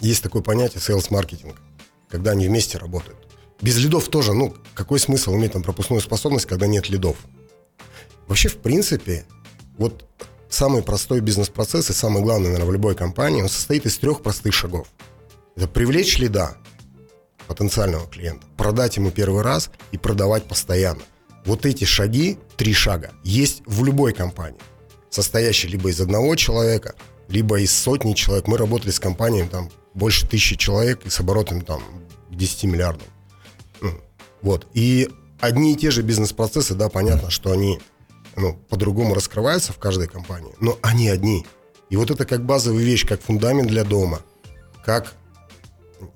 Есть 0.00 0.22
такое 0.22 0.42
понятие 0.42 0.80
sales 0.80 1.06
маркетинг, 1.10 1.56
когда 2.08 2.32
они 2.32 2.46
вместе 2.46 2.78
работают. 2.78 3.18
Без 3.60 3.78
лидов 3.78 4.08
тоже, 4.08 4.34
ну, 4.34 4.54
какой 4.74 5.00
смысл 5.00 5.34
иметь 5.34 5.52
там 5.52 5.62
пропускную 5.62 6.02
способность, 6.02 6.46
когда 6.46 6.66
нет 6.66 6.90
лидов? 6.90 7.16
Вообще, 8.26 8.48
в 8.50 8.58
принципе, 8.58 9.24
вот 9.78 10.04
самый 10.50 10.82
простой 10.82 11.20
бизнес-процесс 11.20 11.88
и 11.90 11.94
самый 11.94 12.22
главный, 12.22 12.48
наверное, 12.48 12.68
в 12.68 12.72
любой 12.72 12.94
компании, 12.94 13.42
он 13.42 13.48
состоит 13.48 13.86
из 13.86 13.96
трех 13.98 14.22
простых 14.22 14.52
шагов. 14.52 14.88
Это 15.56 15.68
привлечь 15.68 16.18
лида, 16.18 16.58
потенциального 17.46 18.06
клиента, 18.06 18.46
продать 18.56 18.96
ему 18.96 19.10
первый 19.10 19.42
раз 19.42 19.70
и 19.92 19.98
продавать 19.98 20.44
постоянно. 20.44 21.02
Вот 21.44 21.64
эти 21.64 21.84
шаги, 21.84 22.38
три 22.56 22.72
шага, 22.72 23.12
есть 23.22 23.62
в 23.66 23.84
любой 23.84 24.12
компании, 24.12 24.60
состоящей 25.10 25.68
либо 25.68 25.90
из 25.90 26.00
одного 26.00 26.34
человека, 26.36 26.94
либо 27.28 27.60
из 27.60 27.72
сотни 27.72 28.14
человек. 28.14 28.48
Мы 28.48 28.56
работали 28.58 28.90
с 28.90 28.98
компаниями 28.98 29.48
там 29.48 29.70
больше 29.94 30.26
тысячи 30.26 30.56
человек 30.56 31.06
и 31.06 31.10
с 31.10 31.20
оборотом 31.20 31.60
там 31.62 31.82
10 32.30 32.64
миллиардов. 32.64 33.06
Вот. 34.42 34.66
И 34.74 35.08
одни 35.40 35.72
и 35.72 35.76
те 35.76 35.90
же 35.90 36.02
бизнес-процессы, 36.02 36.74
да, 36.74 36.88
понятно, 36.88 37.30
что 37.30 37.52
они 37.52 37.80
ну, 38.36 38.54
по-другому 38.68 39.14
раскрываются 39.14 39.72
в 39.72 39.78
каждой 39.78 40.08
компании, 40.08 40.52
но 40.60 40.78
они 40.82 41.08
одни. 41.08 41.46
И 41.90 41.96
вот 41.96 42.10
это 42.10 42.24
как 42.24 42.44
базовая 42.44 42.82
вещь, 42.82 43.06
как 43.06 43.22
фундамент 43.22 43.68
для 43.68 43.84
дома, 43.84 44.20
как, 44.84 45.14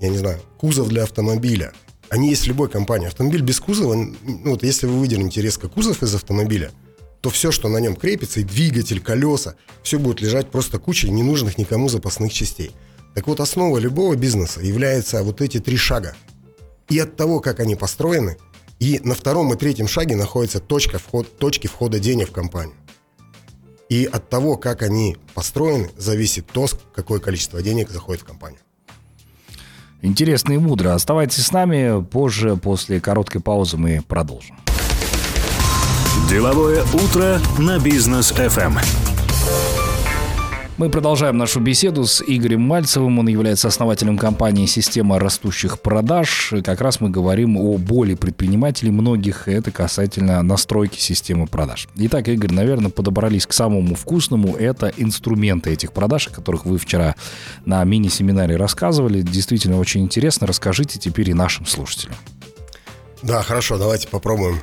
я 0.00 0.08
не 0.08 0.18
знаю, 0.18 0.40
кузов 0.58 0.88
для 0.88 1.04
автомобиля. 1.04 1.72
Они 2.08 2.30
есть 2.30 2.42
в 2.42 2.49
любой 2.49 2.68
компании. 2.68 3.06
Автомобиль 3.06 3.42
без 3.42 3.60
кузова, 3.60 3.94
ну 3.94 4.50
вот 4.50 4.62
если 4.62 4.87
вы 4.87 4.99
выделите 4.99 5.40
резко 5.40 5.68
кузов 5.68 6.02
из 6.02 6.14
автомобиля, 6.14 6.72
то 7.20 7.30
все, 7.30 7.50
что 7.52 7.68
на 7.68 7.78
нем 7.78 7.96
крепится, 7.96 8.40
и 8.40 8.44
двигатель, 8.44 9.00
колеса, 9.00 9.54
все 9.82 9.99
будет 9.99 10.20
лежать 10.20 10.50
просто 10.50 10.78
кучей 10.78 11.10
ненужных 11.10 11.58
никому 11.58 11.88
запасных 11.88 12.32
частей. 12.32 12.72
Так 13.14 13.26
вот, 13.26 13.40
основа 13.40 13.78
любого 13.78 14.16
бизнеса 14.16 14.60
является 14.60 15.22
вот 15.22 15.40
эти 15.40 15.60
три 15.60 15.76
шага. 15.76 16.14
И 16.88 16.99
от 16.99 17.16
того, 17.16 17.40
как 17.40 17.60
они 17.60 17.76
построены, 17.76 18.37
и 18.78 19.00
на 19.04 19.14
втором 19.14 19.52
и 19.52 19.56
третьем 19.56 19.87
шаге 19.87 20.16
находится 20.16 20.58
точка 20.60 20.99
вход, 20.99 21.37
точки 21.37 21.66
входа 21.66 22.00
денег 22.00 22.30
в 22.30 22.32
компанию. 22.32 22.75
И 23.88 24.04
от 24.04 24.28
того, 24.30 24.56
как 24.56 24.82
они 24.82 25.16
построены, 25.34 25.90
зависит 25.96 26.46
то, 26.46 26.66
какое 26.94 27.20
количество 27.20 27.60
денег 27.60 27.90
заходит 27.90 28.22
в 28.22 28.25
компанию. 28.25 28.60
Интересно 30.02 30.52
и 30.52 30.59
мудро. 30.59 30.95
Оставайтесь 30.95 31.45
с 31.45 31.52
нами. 31.52 32.02
Позже, 32.02 32.57
после 32.57 33.00
короткой 33.00 33.40
паузы, 33.40 33.76
мы 33.76 34.02
продолжим. 34.07 34.57
Деловое 36.28 36.85
утро 36.95 37.38
на 37.59 37.78
бизнес 37.78 38.33
FM. 38.33 38.78
Мы 40.80 40.88
продолжаем 40.88 41.37
нашу 41.37 41.60
беседу 41.60 42.06
с 42.06 42.25
Игорем 42.26 42.62
Мальцевым. 42.62 43.18
Он 43.18 43.28
является 43.28 43.68
основателем 43.68 44.16
компании 44.16 44.64
«Система 44.64 45.18
растущих 45.18 45.78
продаж». 45.78 46.54
И 46.54 46.62
как 46.62 46.80
раз 46.80 47.02
мы 47.02 47.10
говорим 47.10 47.58
о 47.58 47.76
боли 47.76 48.14
предпринимателей 48.14 48.90
многих. 48.90 49.46
Это 49.46 49.70
касательно 49.72 50.42
настройки 50.42 50.99
системы 50.99 51.46
продаж. 51.46 51.87
Итак, 51.96 52.28
Игорь, 52.28 52.52
наверное, 52.52 52.90
подобрались 52.90 53.46
к 53.46 53.52
самому 53.52 53.94
вкусному. 53.94 54.56
Это 54.56 54.90
инструменты 54.96 55.70
этих 55.70 55.92
продаж, 55.92 56.28
о 56.28 56.30
которых 56.30 56.64
вы 56.64 56.78
вчера 56.78 57.14
на 57.66 57.84
мини-семинаре 57.84 58.56
рассказывали. 58.56 59.20
Действительно 59.20 59.78
очень 59.78 60.00
интересно. 60.00 60.46
Расскажите 60.46 60.99
теперь 60.99 61.28
и 61.28 61.34
нашим 61.34 61.66
слушателям. 61.66 62.16
Да, 63.22 63.42
хорошо, 63.42 63.76
давайте 63.76 64.08
попробуем 64.08 64.58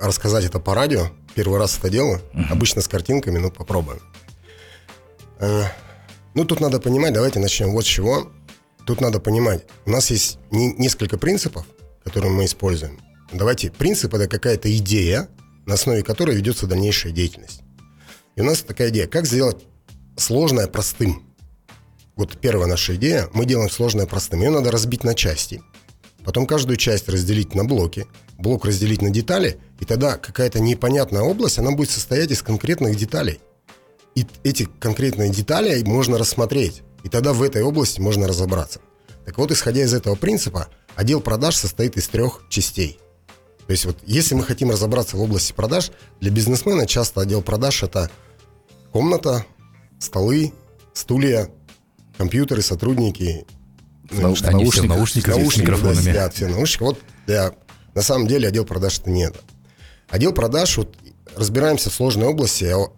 рассказать 0.00 0.44
это 0.44 0.58
по 0.58 0.74
радио. 0.74 1.10
Первый 1.36 1.60
раз 1.60 1.78
это 1.78 1.88
делаю. 1.88 2.20
Uh-huh. 2.34 2.50
Обычно 2.50 2.82
с 2.82 2.88
картинками, 2.88 3.38
но 3.38 3.52
попробуем. 3.52 4.00
Э, 5.42 5.64
ну, 6.34 6.44
тут 6.44 6.60
надо 6.60 6.80
понимать, 6.80 7.12
давайте 7.12 7.40
начнем 7.40 7.72
вот 7.72 7.84
с 7.84 7.88
чего. 7.88 8.30
Тут 8.86 9.00
надо 9.00 9.20
понимать, 9.20 9.64
у 9.86 9.90
нас 9.90 10.10
есть 10.10 10.38
не, 10.50 10.72
несколько 10.74 11.18
принципов, 11.18 11.66
которые 12.04 12.32
мы 12.32 12.44
используем. 12.44 13.00
Давайте, 13.32 13.70
принцип– 13.70 14.14
это 14.14 14.28
какая-то 14.28 14.74
идея, 14.76 15.28
на 15.66 15.74
основе 15.74 16.02
которой 16.02 16.36
ведется 16.36 16.66
дальнейшая 16.66 17.12
деятельность. 17.12 17.62
И 18.36 18.40
у 18.40 18.44
нас 18.44 18.60
такая 18.60 18.90
идея, 18.90 19.06
как 19.06 19.26
сделать 19.26 19.64
сложное 20.16 20.66
простым. 20.68 21.24
Вот 22.16 22.38
первая 22.38 22.68
наша 22.68 22.94
идея, 22.96 23.28
мы 23.32 23.44
делаем 23.44 23.70
сложное 23.70 24.06
простым. 24.06 24.42
Ее 24.42 24.50
надо 24.50 24.70
разбить 24.70 25.04
на 25.04 25.14
части. 25.14 25.62
Потом 26.24 26.46
каждую 26.46 26.76
часть 26.76 27.08
разделить 27.08 27.54
на 27.54 27.64
блоки, 27.64 28.06
блок 28.38 28.64
разделить 28.64 29.02
на 29.02 29.10
детали, 29.10 29.58
и 29.80 29.84
тогда 29.84 30.18
какая-то 30.18 30.60
непонятная 30.60 31.22
область, 31.22 31.58
она 31.58 31.72
будет 31.72 31.90
состоять 31.90 32.30
из 32.30 32.42
конкретных 32.42 32.96
деталей– 32.96 33.40
и 34.14 34.26
эти 34.44 34.68
конкретные 34.78 35.30
детали 35.30 35.82
можно 35.84 36.18
рассмотреть. 36.18 36.82
И 37.04 37.08
тогда 37.08 37.32
в 37.32 37.42
этой 37.42 37.62
области 37.62 38.00
можно 38.00 38.28
разобраться. 38.28 38.80
Так 39.24 39.38
вот, 39.38 39.50
исходя 39.50 39.82
из 39.82 39.94
этого 39.94 40.14
принципа, 40.14 40.68
отдел 40.94 41.20
продаж 41.20 41.56
состоит 41.56 41.96
из 41.96 42.08
трех 42.08 42.44
частей. 42.48 42.98
То 43.66 43.72
есть 43.72 43.84
вот 43.84 43.96
если 44.04 44.34
мы 44.34 44.42
хотим 44.42 44.70
разобраться 44.70 45.16
в 45.16 45.22
области 45.22 45.52
продаж, 45.52 45.92
для 46.20 46.30
бизнесмена 46.30 46.86
часто 46.86 47.20
отдел 47.20 47.42
продаж 47.42 47.82
это 47.82 48.10
комната, 48.92 49.46
столы, 49.98 50.52
стулья, 50.92 51.48
компьютеры, 52.18 52.62
сотрудники. 52.62 53.46
Ну, 54.10 54.20
наушниках, 54.20 54.84
наушниках 54.84 55.36
с 55.36 55.56
микрофонами. 55.56 55.94
Да, 55.94 56.00
сидят, 56.02 56.34
все 56.34 56.48
наушники. 56.48 56.82
Вот 56.82 56.98
для, 57.26 57.54
на 57.94 58.02
самом 58.02 58.26
деле 58.26 58.48
отдел 58.48 58.66
продаж 58.66 58.98
это 58.98 59.10
не 59.10 59.24
это. 59.24 59.38
Отдел 60.10 60.32
продаж, 60.32 60.76
вот 60.76 60.94
разбираемся 61.36 61.88
в 61.88 61.94
сложной 61.94 62.26
области, 62.26 62.64
а 62.64 62.88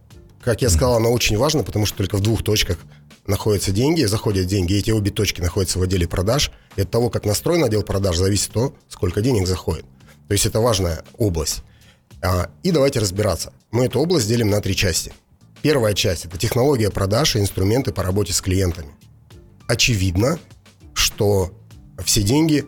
как 0.44 0.60
я 0.60 0.68
сказал, 0.68 0.96
она 0.96 1.08
очень 1.08 1.38
важна, 1.38 1.62
потому 1.62 1.86
что 1.86 1.96
только 1.96 2.16
в 2.16 2.20
двух 2.20 2.44
точках 2.44 2.78
находятся 3.26 3.72
деньги, 3.72 4.04
заходят 4.04 4.46
деньги, 4.46 4.74
и 4.74 4.78
эти 4.78 4.90
обе 4.90 5.10
точки 5.10 5.40
находятся 5.40 5.78
в 5.78 5.82
отделе 5.82 6.06
продаж. 6.06 6.50
И 6.76 6.82
от 6.82 6.90
того, 6.90 7.08
как 7.08 7.24
настроен 7.24 7.64
отдел 7.64 7.82
продаж, 7.82 8.18
зависит 8.18 8.52
то, 8.52 8.74
сколько 8.88 9.22
денег 9.22 9.46
заходит. 9.46 9.86
То 10.28 10.32
есть 10.32 10.44
это 10.44 10.60
важная 10.60 11.02
область. 11.16 11.62
А, 12.22 12.50
и 12.62 12.70
давайте 12.70 13.00
разбираться. 13.00 13.54
Мы 13.70 13.86
эту 13.86 13.98
область 14.00 14.28
делим 14.28 14.50
на 14.50 14.60
три 14.60 14.76
части. 14.76 15.14
Первая 15.62 15.94
часть– 15.94 16.24
это 16.26 16.36
технология 16.36 16.90
продаж 16.90 17.36
и 17.36 17.40
инструменты 17.40 17.92
по 17.92 18.02
работе 18.02 18.34
с 18.34 18.42
клиентами. 18.42 18.90
Очевидно, 19.66 20.38
что 20.92 21.54
все 22.04 22.22
деньги 22.22 22.66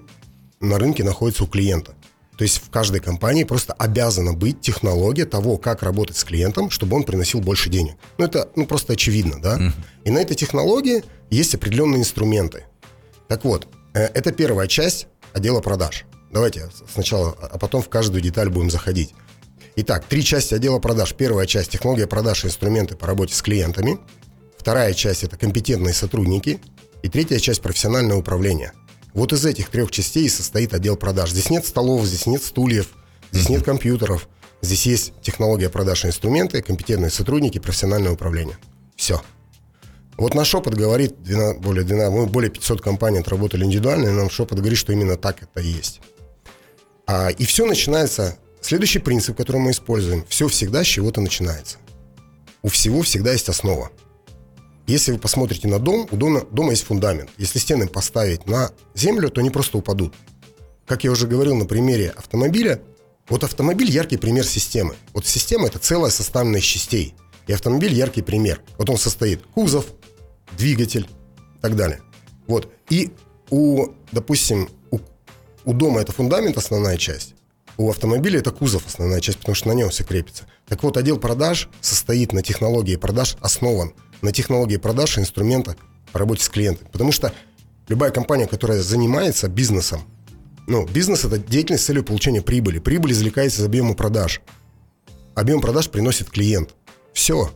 на 0.60 0.78
рынке 0.78 1.04
находятся 1.04 1.44
у 1.44 1.46
клиента. 1.46 1.94
То 2.36 2.44
есть 2.44 2.58
в 2.58 2.70
каждой 2.70 3.00
компании 3.00 3.44
просто 3.44 3.72
обязана 3.72 4.34
быть 4.34 4.60
технология 4.60 5.24
того, 5.24 5.56
как 5.56 5.82
работать 5.82 6.16
с 6.16 6.24
клиентом, 6.24 6.70
чтобы 6.70 6.96
он 6.96 7.04
приносил 7.04 7.40
больше 7.40 7.70
денег. 7.70 7.96
Ну, 8.18 8.26
это 8.26 8.50
ну, 8.56 8.66
просто 8.66 8.92
очевидно, 8.92 9.40
да? 9.40 9.58
Uh-huh. 9.58 9.72
И 10.04 10.10
на 10.10 10.18
этой 10.18 10.34
технологии 10.34 11.02
есть 11.30 11.54
определенные 11.54 12.00
инструменты. 12.00 12.64
Так 13.28 13.44
вот, 13.44 13.66
э, 13.94 14.04
это 14.04 14.32
первая 14.32 14.68
часть 14.68 15.06
отдела 15.32 15.60
продаж. 15.60 16.04
Давайте 16.30 16.68
сначала, 16.92 17.34
а 17.40 17.58
потом 17.58 17.80
в 17.80 17.88
каждую 17.88 18.20
деталь 18.20 18.50
будем 18.50 18.70
заходить. 18.70 19.14
Итак, 19.76 20.04
три 20.06 20.22
части 20.22 20.52
отдела 20.52 20.78
продаж. 20.78 21.14
Первая 21.14 21.46
часть– 21.46 21.70
технология 21.72 22.06
продаж 22.06 22.44
и 22.44 22.48
инструменты 22.48 22.96
по 22.96 23.06
работе 23.06 23.34
с 23.34 23.40
клиентами. 23.40 23.98
Вторая 24.58 24.92
часть– 24.92 25.22
это 25.24 25.38
компетентные 25.38 25.94
сотрудники. 25.94 26.60
И 27.02 27.08
третья 27.08 27.38
часть– 27.38 27.60
профессиональное 27.62 28.16
управление– 28.16 28.72
вот 29.16 29.32
из 29.32 29.46
этих 29.46 29.70
трех 29.70 29.90
частей 29.90 30.28
состоит 30.28 30.74
отдел 30.74 30.94
продаж. 30.94 31.30
Здесь 31.30 31.48
нет 31.48 31.64
столов, 31.64 32.04
здесь 32.04 32.26
нет 32.26 32.42
стульев, 32.42 32.88
здесь 33.32 33.48
нет 33.48 33.62
компьютеров. 33.62 34.28
Здесь 34.60 34.84
есть 34.84 35.12
технология 35.22 35.70
продаж 35.70 36.04
и 36.04 36.08
инструменты, 36.08 36.60
компетентные 36.60 37.10
сотрудники, 37.10 37.58
профессиональное 37.58 38.12
управление. 38.12 38.58
Все. 38.94 39.22
Вот 40.18 40.34
наш 40.34 40.54
опыт 40.54 40.74
говорит, 40.74 41.14
более, 41.60 41.84
12, 41.84 42.12
мы 42.12 42.26
более 42.26 42.50
500 42.50 42.82
компаний 42.82 43.18
отработали 43.20 43.64
индивидуально, 43.64 44.08
и 44.08 44.12
нам 44.12 44.28
опыт 44.38 44.58
говорит, 44.58 44.78
что 44.78 44.92
именно 44.92 45.16
так 45.16 45.42
это 45.42 45.60
и 45.60 45.68
есть. 45.68 46.02
А, 47.06 47.30
и 47.30 47.46
все 47.46 47.64
начинается, 47.64 48.36
следующий 48.60 48.98
принцип, 48.98 49.34
который 49.34 49.62
мы 49.62 49.70
используем, 49.70 50.26
все 50.28 50.46
всегда 50.48 50.84
с 50.84 50.86
чего-то 50.86 51.22
начинается. 51.22 51.78
У 52.62 52.68
всего 52.68 53.00
всегда 53.00 53.32
есть 53.32 53.48
основа. 53.48 53.90
Если 54.86 55.10
вы 55.10 55.18
посмотрите 55.18 55.66
на 55.66 55.80
дом, 55.80 56.06
у 56.10 56.16
дома, 56.16 56.42
дома 56.52 56.70
есть 56.70 56.84
фундамент. 56.84 57.30
Если 57.38 57.58
стены 57.58 57.88
поставить 57.88 58.46
на 58.46 58.70
землю, 58.94 59.30
то 59.30 59.40
они 59.40 59.50
просто 59.50 59.78
упадут. 59.78 60.14
Как 60.86 61.02
я 61.02 61.10
уже 61.10 61.26
говорил 61.26 61.56
на 61.56 61.66
примере 61.66 62.10
автомобиля, 62.10 62.80
вот 63.28 63.42
автомобиль 63.42 63.90
яркий 63.90 64.16
пример 64.16 64.46
системы. 64.46 64.94
Вот 65.12 65.26
система 65.26 65.66
это 65.66 65.80
целая 65.80 66.12
составленная 66.12 66.60
из 66.60 66.64
частей. 66.64 67.14
И 67.48 67.52
автомобиль 67.52 67.92
яркий 67.92 68.22
пример. 68.22 68.60
Вот 68.78 68.88
он 68.88 68.96
состоит 68.96 69.42
кузов, 69.54 69.86
двигатель 70.56 71.08
и 71.56 71.60
так 71.60 71.74
далее. 71.74 72.00
Вот. 72.46 72.72
И 72.88 73.10
у, 73.50 73.88
допустим, 74.12 74.68
у, 74.92 75.00
у 75.64 75.72
дома 75.72 76.00
это 76.00 76.12
фундамент, 76.12 76.56
основная 76.56 76.96
часть. 76.96 77.34
У 77.76 77.90
автомобиля 77.90 78.38
это 78.38 78.52
кузов, 78.52 78.86
основная 78.86 79.20
часть, 79.20 79.38
потому 79.38 79.56
что 79.56 79.68
на 79.68 79.72
нем 79.72 79.90
все 79.90 80.04
крепится. 80.04 80.44
Так 80.66 80.82
вот, 80.84 80.96
отдел 80.96 81.18
продаж 81.18 81.68
состоит 81.80 82.32
на 82.32 82.42
технологии 82.42 82.96
продаж, 82.96 83.36
основан 83.40 83.92
на 84.22 84.32
технологии 84.32 84.76
продаж 84.76 85.18
инструмента 85.18 85.76
по 86.12 86.18
работе 86.18 86.44
с 86.44 86.48
клиентами. 86.48 86.88
Потому 86.90 87.12
что 87.12 87.32
любая 87.88 88.10
компания, 88.10 88.46
которая 88.46 88.80
занимается 88.80 89.48
бизнесом, 89.48 90.02
ну, 90.66 90.84
бизнес– 90.86 91.24
это 91.24 91.38
деятельность 91.38 91.84
с 91.84 91.86
целью 91.86 92.02
получения 92.02 92.42
прибыли. 92.42 92.80
Прибыль 92.80 93.12
извлекается 93.12 93.62
из 93.62 93.64
объема 93.64 93.94
продаж. 93.94 94.40
Объем 95.36 95.60
продаж 95.60 95.88
приносит 95.90 96.28
клиент. 96.28 96.74
Все. 97.12 97.52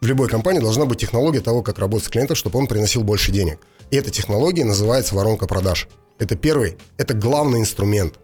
В 0.00 0.06
любой 0.06 0.28
компании 0.28 0.58
должна 0.58 0.84
быть 0.84 0.98
технология 0.98 1.40
того, 1.40 1.62
как 1.62 1.78
работать 1.78 2.06
с 2.06 2.10
клиентом, 2.10 2.36
чтобы 2.36 2.58
он 2.58 2.66
приносил 2.66 3.04
больше 3.04 3.30
денег. 3.30 3.60
И 3.90 3.96
эта 3.96 4.10
технология 4.10 4.64
называется 4.64 5.14
воронка 5.14 5.46
продаж. 5.46 5.88
Это 6.18 6.34
первый, 6.34 6.76
это 6.96 7.14
главный 7.14 7.60
инструмент. 7.60 8.18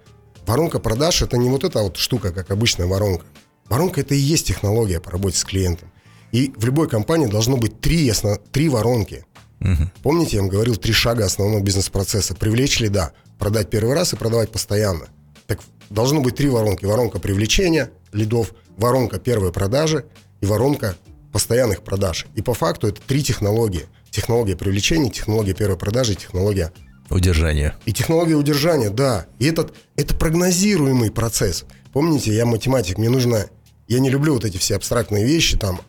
Воронка 0.44 0.80
продаж– 0.80 1.22
это 1.22 1.36
не 1.36 1.48
вот 1.48 1.62
эта 1.62 1.80
вот 1.80 1.96
штука, 1.96 2.32
как 2.32 2.50
обычная 2.50 2.86
воронка. 2.86 3.24
Воронка– 3.68 4.00
это 4.02 4.14
и 4.14 4.18
есть 4.18 4.46
технология 4.46 5.00
по 5.00 5.12
работе 5.12 5.38
с 5.38 5.44
клиентом. 5.44 5.90
И 6.34 6.52
в 6.56 6.64
любой 6.64 6.88
компании 6.88 7.28
должно 7.28 7.56
быть 7.56 7.80
три, 7.80 8.06
ясно, 8.06 8.38
три 8.50 8.68
воронки. 8.68 9.24
Угу. 9.60 9.90
Помните, 10.02 10.36
я 10.36 10.42
вам 10.42 10.50
говорил, 10.50 10.74
три 10.74 10.92
шага 10.92 11.24
основного 11.24 11.62
бизнес-процесса. 11.62 12.34
Привлечь 12.34 12.80
лида, 12.80 13.12
продать 13.38 13.70
первый 13.70 13.94
раз 13.94 14.12
и 14.12 14.16
продавать 14.16 14.50
постоянно. 14.50 15.06
Так 15.46 15.60
должно 15.90 16.20
быть 16.20 16.34
три 16.34 16.48
воронки. 16.48 16.86
Воронка 16.86 17.20
привлечения 17.20 17.92
лидов, 18.12 18.52
воронка 18.76 19.20
первой 19.20 19.52
продажи 19.52 20.06
и 20.40 20.46
воронка 20.46 20.96
постоянных 21.32 21.84
продаж. 21.84 22.26
И 22.34 22.42
по 22.42 22.52
факту 22.52 22.88
это 22.88 23.00
три 23.00 23.22
технологии. 23.22 23.86
Технология 24.10 24.56
привлечения, 24.56 25.10
технология 25.10 25.54
первой 25.54 25.78
продажи, 25.78 26.16
технология 26.16 26.72
Удержания. 27.10 27.76
И 27.84 27.92
технология 27.92 28.34
удержания, 28.34 28.90
да. 28.90 29.26
И 29.38 29.46
этот, 29.46 29.72
это 29.94 30.16
прогнозируемый 30.16 31.12
процесс. 31.12 31.64
Помните, 31.92 32.34
я 32.34 32.44
математик, 32.44 32.98
мне 32.98 33.08
нужно... 33.08 33.46
Я 33.86 34.00
не 34.00 34.10
люблю 34.10 34.34
вот 34.34 34.44
эти 34.44 34.56
все 34.56 34.74
абстрактные 34.74 35.24
вещи, 35.24 35.56
там, 35.58 35.80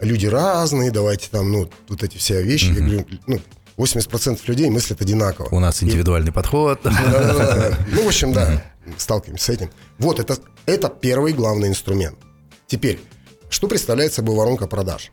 люди 0.00 0.26
разные, 0.26 0.90
давайте 0.90 1.28
там, 1.30 1.50
ну, 1.52 1.70
вот 1.88 2.02
эти 2.02 2.16
все 2.16 2.42
вещи. 2.42 2.70
Mm-hmm. 2.70 2.74
Я 2.74 2.86
говорю, 2.86 3.06
ну, 3.26 3.40
80% 3.76 4.40
людей 4.46 4.68
мыслят 4.70 5.00
одинаково. 5.00 5.48
У 5.54 5.60
нас 5.60 5.82
индивидуальный 5.82 6.30
и... 6.30 6.32
подход. 6.32 6.80
Ну, 6.84 8.04
в 8.04 8.06
общем, 8.06 8.32
да, 8.32 8.62
сталкиваемся 8.98 9.44
с 9.44 9.48
этим. 9.48 9.70
Вот, 9.98 10.20
это, 10.20 10.36
это 10.66 10.88
первый 10.88 11.32
главный 11.32 11.68
инструмент. 11.68 12.18
Теперь, 12.66 13.00
что 13.48 13.68
представляет 13.68 14.12
собой 14.12 14.36
воронка 14.36 14.66
продаж? 14.66 15.10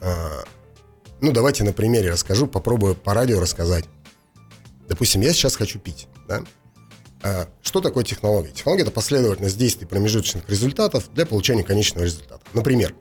А, 0.00 0.44
ну, 1.20 1.32
давайте 1.32 1.64
на 1.64 1.72
примере 1.72 2.10
расскажу, 2.10 2.46
попробую 2.46 2.94
по 2.94 3.14
радио 3.14 3.40
рассказать. 3.40 3.84
Допустим, 4.88 5.22
я 5.22 5.32
сейчас 5.32 5.56
хочу 5.56 5.78
пить, 5.78 6.08
да? 6.28 6.42
А 7.22 7.48
что 7.62 7.80
такое 7.80 8.04
технология? 8.04 8.52
Технология– 8.52 8.82
это 8.84 8.90
последовательность 8.90 9.56
действий 9.56 9.86
промежуточных 9.86 10.48
результатов 10.48 11.10
для 11.14 11.24
получения 11.24 11.62
конечного 11.62 12.04
результата. 12.04 12.42
Например, 12.52 12.94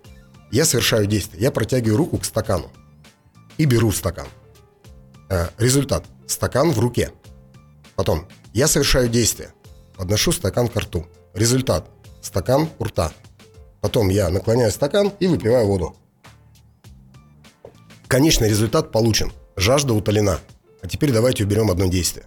я 0.54 0.66
совершаю 0.66 1.06
действие, 1.08 1.42
я 1.42 1.52
протягиваю 1.52 1.98
руку 1.98 2.18
к 2.18 2.26
стакану 2.26 2.72
и 3.58 3.66
беру 3.66 3.92
стакан. 3.92 4.28
А, 5.30 5.50
результат– 5.58 6.06
стакан 6.28 6.72
в 6.72 6.80
руке. 6.80 7.12
Потом, 7.96 8.28
я 8.54 8.68
совершаю 8.68 9.10
действие, 9.10 9.54
подношу 9.98 10.32
стакан 10.32 10.68
к 10.68 10.76
рту. 10.76 11.06
Результат– 11.34 11.90
стакан 12.22 12.70
у 12.80 12.84
рта. 12.86 13.12
Потом 13.82 14.10
я 14.10 14.30
наклоняю 14.30 14.72
стакан 14.72 15.12
и 15.20 15.28
выпиваю 15.28 15.68
воду. 15.68 15.96
Конечный 18.08 18.50
результат 18.50 18.92
получен. 18.92 19.32
Жажда 19.56 19.94
утолена– 19.94 20.40
а 20.84 20.88
теперь 20.88 21.12
давайте 21.14 21.46
уберем 21.46 21.72
одно 21.72 21.86
действие. 21.88 22.26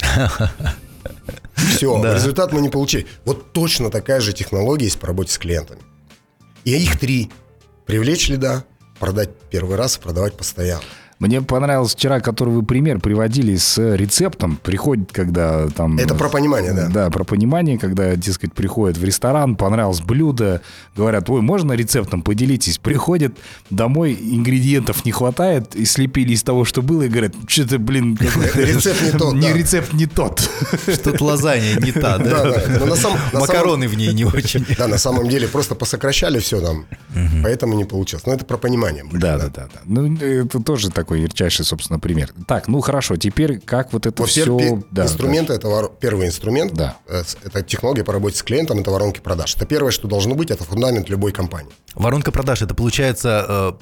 Все, 1.54 2.02
да. 2.02 2.14
результат 2.14 2.52
мы 2.52 2.62
не 2.62 2.70
получили. 2.70 3.06
Вот 3.26 3.52
точно 3.52 3.90
такая 3.90 4.20
же 4.20 4.32
технология 4.32 4.86
есть 4.86 4.98
по 4.98 5.06
работе 5.06 5.30
с 5.30 5.38
клиентами. 5.38 5.82
И 6.64 6.72
их 6.76 6.98
три. 6.98 7.30
Привлечь 7.86 8.28
лида, 8.28 8.64
продать 8.98 9.30
первый 9.50 9.76
раз, 9.76 9.98
продавать 9.98 10.36
постоянно. 10.36 10.84
Мне 11.18 11.40
понравился 11.42 11.96
вчера, 11.96 12.20
который 12.20 12.50
вы 12.50 12.64
пример 12.64 13.00
приводили 13.00 13.56
с 13.56 13.78
рецептом. 13.94 14.58
Приходит, 14.62 15.12
когда 15.12 15.68
там... 15.68 15.98
Это 15.98 16.14
про 16.14 16.28
понимание, 16.28 16.72
да. 16.72 16.88
Да, 16.88 17.10
про 17.10 17.24
понимание, 17.24 17.78
когда, 17.78 18.16
дескать, 18.16 18.52
приходят 18.52 18.98
в 18.98 19.04
ресторан, 19.04 19.56
понравилось 19.56 20.00
блюдо, 20.00 20.60
говорят, 20.96 21.30
ой, 21.30 21.40
можно 21.40 21.72
рецептом, 21.72 22.22
поделитесь. 22.22 22.78
Приходят 22.78 23.34
домой, 23.70 24.18
ингредиентов 24.20 25.04
не 25.04 25.12
хватает, 25.12 25.74
и 25.76 25.84
слепили 25.84 26.32
из 26.32 26.42
того, 26.42 26.64
что 26.64 26.82
было, 26.82 27.02
и 27.02 27.08
говорят, 27.08 27.34
что-то, 27.46 27.78
блин, 27.78 28.18
рецепт 28.54 29.02
не 29.02 29.18
тот. 29.18 29.34
Не 29.34 29.52
рецепт 29.52 29.92
не 29.92 30.06
тот. 30.06 30.50
Что-то 30.92 31.24
лазанья 31.24 31.76
не 31.76 31.92
та, 31.92 32.18
да? 32.18 32.64
Макароны 33.32 33.88
в 33.88 33.96
ней 33.96 34.12
не 34.12 34.24
очень. 34.24 34.66
Да, 34.76 34.88
на 34.88 34.98
самом 34.98 35.28
деле 35.28 35.48
просто 35.48 35.74
посокращали 35.74 36.38
все 36.40 36.60
там, 36.60 36.86
поэтому 37.42 37.74
не 37.74 37.84
получилось. 37.84 38.26
Но 38.26 38.32
это 38.32 38.44
про 38.44 38.58
понимание. 38.58 39.04
Да, 39.12 39.38
да, 39.38 39.48
да. 39.48 39.68
Ну, 39.84 40.16
это 40.16 40.60
тоже 40.60 40.90
так 40.90 41.10
такой 41.14 41.22
ярчайший, 41.22 41.64
собственно, 41.64 41.98
пример. 41.98 42.32
Так, 42.46 42.68
ну 42.68 42.80
хорошо, 42.80 43.16
теперь 43.16 43.60
как 43.60 43.92
вот 43.92 44.06
это 44.06 44.22
вот 44.22 44.30
все... 44.30 44.44
Пер, 44.44 44.82
да, 44.90 45.04
инструменты, 45.04 45.48
да. 45.48 45.54
это 45.54 45.68
вор... 45.68 45.92
первый 46.00 46.26
инструмент, 46.26 46.72
да. 46.74 46.96
Э, 47.06 47.22
это 47.44 47.62
технология 47.62 48.04
по 48.04 48.12
работе 48.12 48.36
с 48.36 48.42
клиентом, 48.42 48.80
это 48.80 48.90
воронки 48.90 49.20
продаж. 49.20 49.54
Это 49.56 49.66
первое, 49.66 49.92
что 49.92 50.08
должно 50.08 50.34
быть, 50.34 50.50
это 50.50 50.64
фундамент 50.64 51.08
любой 51.08 51.32
компании. 51.32 51.72
Воронка 51.94 52.32
продаж, 52.32 52.62
это 52.62 52.74
получается 52.74 53.46
э, 53.48 53.72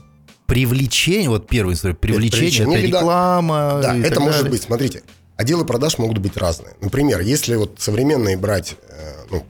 привлечение, 0.46 1.30
вот 1.30 1.48
первый 1.48 1.72
инструмент, 1.72 2.00
привлечение, 2.00 2.66
привлечение 2.66 2.78
это 2.78 2.86
реклама. 2.86 3.80
Да, 3.82 3.96
это 3.96 4.20
может 4.20 4.42
далее. 4.42 4.50
быть, 4.52 4.62
смотрите, 4.62 5.02
отделы 5.36 5.64
продаж 5.64 5.98
могут 5.98 6.18
быть 6.18 6.36
разные. 6.36 6.74
Например, 6.80 7.20
если 7.20 7.56
вот 7.56 7.76
современные 7.78 8.36
брать, 8.36 8.76
э, 8.88 9.12
ну, 9.30 9.44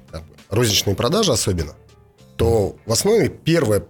розничные 0.51 0.95
продажи 0.95 1.33
особенно, 1.33 1.73
то 2.37 2.77
в 2.87 2.93
основе 2.93 3.29
первая, 3.29 3.83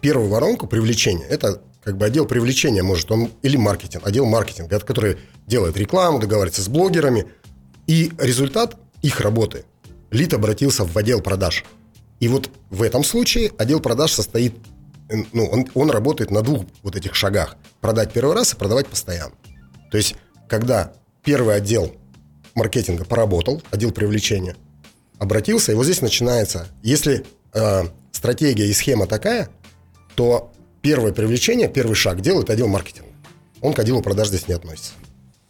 первую 0.00 0.28
воронку 0.28 0.66
привлечения– 0.66 1.26
это 1.30 1.60
как 1.88 1.96
бы 1.96 2.04
отдел 2.04 2.26
привлечения 2.26 2.82
может, 2.82 3.10
он 3.10 3.30
или 3.40 3.56
маркетинг, 3.56 4.06
отдел 4.06 4.26
маркетинга, 4.26 4.78
который 4.78 5.16
делает 5.46 5.74
рекламу, 5.78 6.18
договаривается 6.18 6.60
с 6.60 6.68
блогерами. 6.68 7.28
И 7.86 8.12
результат 8.18 8.76
их 9.00 9.20
работы. 9.20 9.64
Лид 10.10 10.34
обратился 10.34 10.84
в 10.84 10.94
отдел 10.98 11.22
продаж. 11.22 11.64
И 12.20 12.28
вот 12.28 12.50
в 12.68 12.82
этом 12.82 13.02
случае 13.04 13.52
отдел 13.56 13.80
продаж 13.80 14.12
состоит, 14.12 14.54
ну, 15.32 15.46
он, 15.46 15.66
он 15.72 15.90
работает 15.90 16.30
на 16.30 16.42
двух 16.42 16.66
вот 16.82 16.94
этих 16.94 17.14
шагах. 17.14 17.56
Продать 17.80 18.12
первый 18.12 18.34
раз 18.34 18.52
и 18.52 18.56
продавать 18.56 18.86
постоянно. 18.86 19.32
То 19.90 19.96
есть, 19.96 20.14
когда 20.46 20.92
первый 21.24 21.56
отдел 21.56 21.96
маркетинга 22.54 23.06
поработал, 23.06 23.62
отдел 23.70 23.92
привлечения, 23.92 24.56
обратился, 25.18 25.72
и 25.72 25.74
вот 25.74 25.84
здесь 25.84 26.02
начинается, 26.02 26.68
если 26.82 27.24
э, 27.54 27.84
стратегия 28.12 28.66
и 28.66 28.74
схема 28.74 29.06
такая, 29.06 29.48
то 30.16 30.52
первое 30.82 31.12
привлечение, 31.12 31.68
первый 31.68 31.94
шаг 31.94 32.20
делает 32.20 32.50
отдел 32.50 32.68
маркетинга. 32.68 33.10
Он 33.60 33.72
к 33.72 33.78
отделу 33.78 34.02
продаж 34.02 34.28
здесь 34.28 34.48
не 34.48 34.54
относится. 34.54 34.92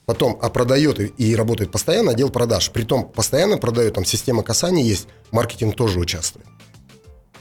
Потом, 0.06 0.38
а 0.40 0.48
продает 0.48 0.98
и, 1.00 1.36
работает 1.36 1.70
постоянно 1.70 2.12
отдел 2.12 2.30
продаж. 2.30 2.70
Притом 2.70 3.06
постоянно 3.06 3.58
продает, 3.58 3.94
там 3.94 4.04
система 4.04 4.42
касаний 4.42 4.82
есть, 4.82 5.06
маркетинг 5.32 5.76
тоже 5.76 5.98
участвует. 5.98 6.46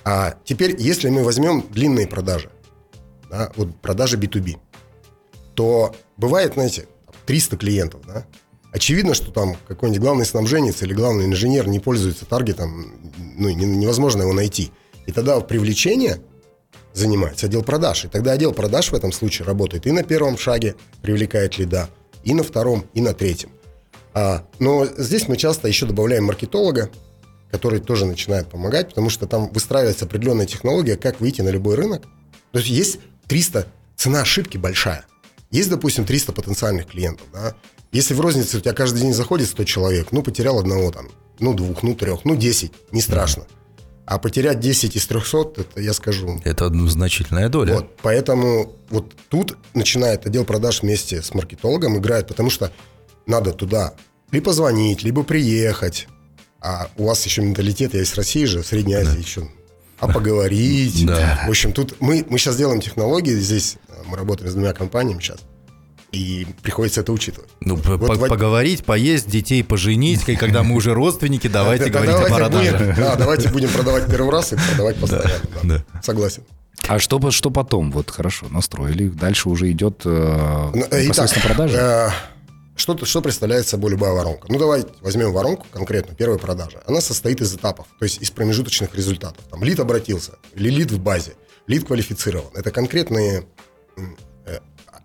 А 0.03 0.35
теперь, 0.43 0.75
если 0.77 1.09
мы 1.09 1.23
возьмем 1.23 1.65
длинные 1.69 2.07
продажи, 2.07 2.49
да, 3.29 3.51
вот 3.55 3.75
продажи 3.79 4.17
B2B, 4.17 4.57
то 5.53 5.95
бывает, 6.17 6.53
знаете, 6.53 6.87
300 7.25 7.57
клиентов, 7.57 8.01
да, 8.05 8.25
Очевидно, 8.77 9.13
что 9.13 9.31
там 9.31 9.55
какой-нибудь 9.67 10.01
главный 10.01 10.25
снабженец 10.25 10.83
или 10.83 10.93
главный 10.93 11.25
инженер 11.25 11.67
не 11.67 11.79
пользуется 11.79 12.25
таргетом, 12.25 12.93
ну, 13.35 13.49
невозможно 13.49 14.21
его 14.21 14.33
найти. 14.33 14.71
И 15.05 15.11
тогда 15.11 15.39
привлечение 15.39 16.21
занимается 16.97 17.45
отдел 17.45 17.63
продаж. 17.63 18.05
И 18.05 18.07
тогда 18.07 18.33
отдел 18.33 18.53
продаж 18.53 18.91
в 18.91 18.95
этом 18.95 19.11
случае 19.11 19.45
работает 19.45 19.87
и 19.87 19.91
на 19.91 20.03
первом 20.03 20.37
шаге, 20.37 20.75
привлекает 21.01 21.57
лида, 21.57 21.89
и 22.23 22.33
на 22.33 22.43
втором, 22.43 22.85
и 22.93 23.01
на 23.01 23.13
третьем. 23.13 23.49
А, 24.13 24.45
но 24.59 24.85
здесь 24.97 25.27
мы 25.27 25.37
часто 25.37 25.67
еще 25.67 25.85
добавляем 25.85 26.25
маркетолога, 26.25 26.89
который 27.51 27.79
тоже 27.79 28.05
начинает 28.05 28.49
помогать, 28.49 28.89
потому 28.89 29.09
что 29.09 29.27
там 29.27 29.49
выстраивается 29.49 30.05
определенная 30.05 30.45
технология, 30.45 30.97
как 30.97 31.21
выйти 31.21 31.41
на 31.41 31.49
любой 31.49 31.75
рынок. 31.75 32.03
То 32.51 32.59
есть 32.59 32.69
есть 32.69 32.99
300, 33.27 33.67
цена 33.95 34.21
ошибки 34.21 34.57
большая. 34.57 35.05
Есть, 35.51 35.69
допустим, 35.69 36.05
300 36.05 36.33
потенциальных 36.33 36.87
клиентов, 36.87 37.27
да? 37.31 37.55
Если 37.93 38.13
в 38.13 38.19
рознице 38.19 38.57
у 38.57 38.59
тебя 38.59 38.73
каждый 38.73 39.01
день 39.01 39.13
заходит 39.13 39.47
100 39.47 39.63
человек, 39.63 40.11
ну, 40.11 40.21
потерял 40.21 40.59
одного 40.59 40.91
там, 40.91 41.09
ну, 41.39 41.53
двух, 41.53 41.83
ну, 41.83 41.95
трех, 41.95 42.25
ну, 42.25 42.35
10, 42.35 42.73
не 42.91 43.01
страшно. 43.01 43.43
Mm-hmm. 43.43 43.66
А 44.07 44.19
потерять 44.19 44.61
10 44.61 44.95
из 44.95 45.05
300, 45.05 45.37
это 45.57 45.81
я 45.81 45.91
скажу. 45.91 46.39
Это 46.45 46.69
значительная 46.87 47.49
доля. 47.49 47.73
Вот, 47.73 47.97
поэтому 48.01 48.73
вот 48.89 49.13
тут 49.27 49.57
начинает 49.73 50.25
отдел 50.25 50.45
продаж 50.45 50.81
вместе 50.81 51.21
с 51.21 51.33
маркетологом 51.33 51.97
играет, 51.97 52.25
потому 52.25 52.49
что 52.49 52.71
надо 53.25 53.51
туда 53.51 53.95
либо 54.31 54.45
позвонить, 54.45 55.03
либо 55.03 55.23
приехать. 55.23 56.07
А 56.61 56.87
у 56.95 57.07
вас 57.07 57.25
еще 57.25 57.41
менталитет, 57.41 57.95
я 57.95 58.01
из 58.01 58.15
России 58.15 58.45
же, 58.45 58.61
в 58.61 58.67
Средней 58.67 58.93
Азии 58.93 59.11
да. 59.11 59.19
еще. 59.19 59.49
А 59.99 60.07
поговорить. 60.07 61.05
Да. 61.05 61.43
В 61.45 61.49
общем, 61.49 61.73
тут 61.73 61.99
мы, 61.99 62.25
мы 62.29 62.37
сейчас 62.37 62.55
делаем 62.55 62.79
технологии, 62.79 63.33
здесь 63.33 63.75
мы 64.05 64.15
работаем 64.15 64.49
с 64.49 64.53
двумя 64.53 64.71
компаниями 64.71 65.19
сейчас. 65.19 65.39
И 66.11 66.47
приходится 66.63 67.01
это 67.01 67.11
учитывать. 67.11 67.49
Ну, 67.59 67.75
вот 67.75 67.99
по 67.99 68.13
в... 68.13 68.27
поговорить, 68.27 68.85
поесть, 68.85 69.29
детей 69.29 69.63
поженить, 69.63 70.27
и 70.29 70.35
когда 70.35 70.63
мы 70.63 70.75
уже 70.75 70.93
родственники, 70.93 71.47
давайте 71.47 71.89
говорить 71.89 72.15
о 72.15 72.25
продаже. 72.25 72.93
Да, 72.97 73.15
давайте 73.15 73.49
будем 73.49 73.69
продавать 73.69 74.09
первый 74.09 74.31
раз 74.31 74.53
и 74.53 74.55
продавать 74.55 74.97
постоянно. 74.97 75.85
Согласен. 76.01 76.43
А 76.87 76.99
что, 76.99 77.31
что 77.31 77.49
потом? 77.49 77.91
Вот 77.91 78.09
хорошо, 78.09 78.47
настроили. 78.49 79.09
Дальше 79.09 79.49
уже 79.49 79.69
идет 79.71 80.03
э, 80.05 80.71
ну, 80.73 81.01
непосредственно 81.03 81.45
продажа? 81.45 81.77
Э, 81.77 82.09
что, 82.77 83.03
что 83.05 83.21
представляет 83.21 83.67
собой 83.67 83.91
любая 83.91 84.13
воронка? 84.13 84.45
Ну, 84.49 84.57
давайте 84.57 84.89
возьмем 85.01 85.33
воронку 85.33 85.65
конкретно, 85.71 86.15
первая 86.15 86.37
продажа. 86.37 86.81
Она 86.85 87.01
состоит 87.01 87.41
из 87.41 87.53
этапов, 87.53 87.87
то 87.99 88.05
есть 88.05 88.21
из 88.21 88.31
промежуточных 88.31 88.95
результатов. 88.95 89.43
Там 89.49 89.63
лид 89.63 89.79
обратился, 89.79 90.33
или 90.53 90.69
лид 90.69 90.91
в 90.91 90.99
базе, 90.99 91.33
лид 91.65 91.85
квалифицирован. 91.85 92.51
Это 92.53 92.71
конкретные 92.71 93.45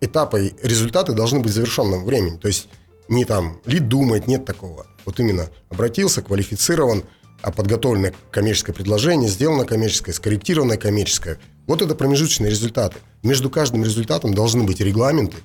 этапы 0.02 0.52
результаты 0.62 1.12
должны 1.12 1.38
быть 1.38 1.52
в 1.52 1.54
завершенном 1.54 2.04
времени. 2.04 2.36
То 2.36 2.48
есть 2.48 2.68
не 3.08 3.24
там 3.24 3.60
лид 3.64 3.88
думает, 3.88 4.26
нет 4.26 4.44
такого. 4.44 4.86
Вот 5.06 5.18
именно 5.20 5.48
обратился, 5.70 6.22
квалифицирован, 6.22 7.04
а 7.40 7.52
подготовленное 7.52 8.12
коммерческое 8.30 8.74
предложение, 8.74 9.30
сделано 9.30 9.64
коммерческое, 9.64 10.14
скорректированное 10.14 10.76
коммерческое. 10.76 11.38
Вот 11.66 11.82
это 11.82 11.94
промежуточные 11.94 12.50
результаты. 12.50 12.98
Между 13.22 13.48
каждым 13.48 13.84
результатом 13.84 14.34
должны 14.34 14.64
быть 14.64 14.80
регламенты, 14.80 15.38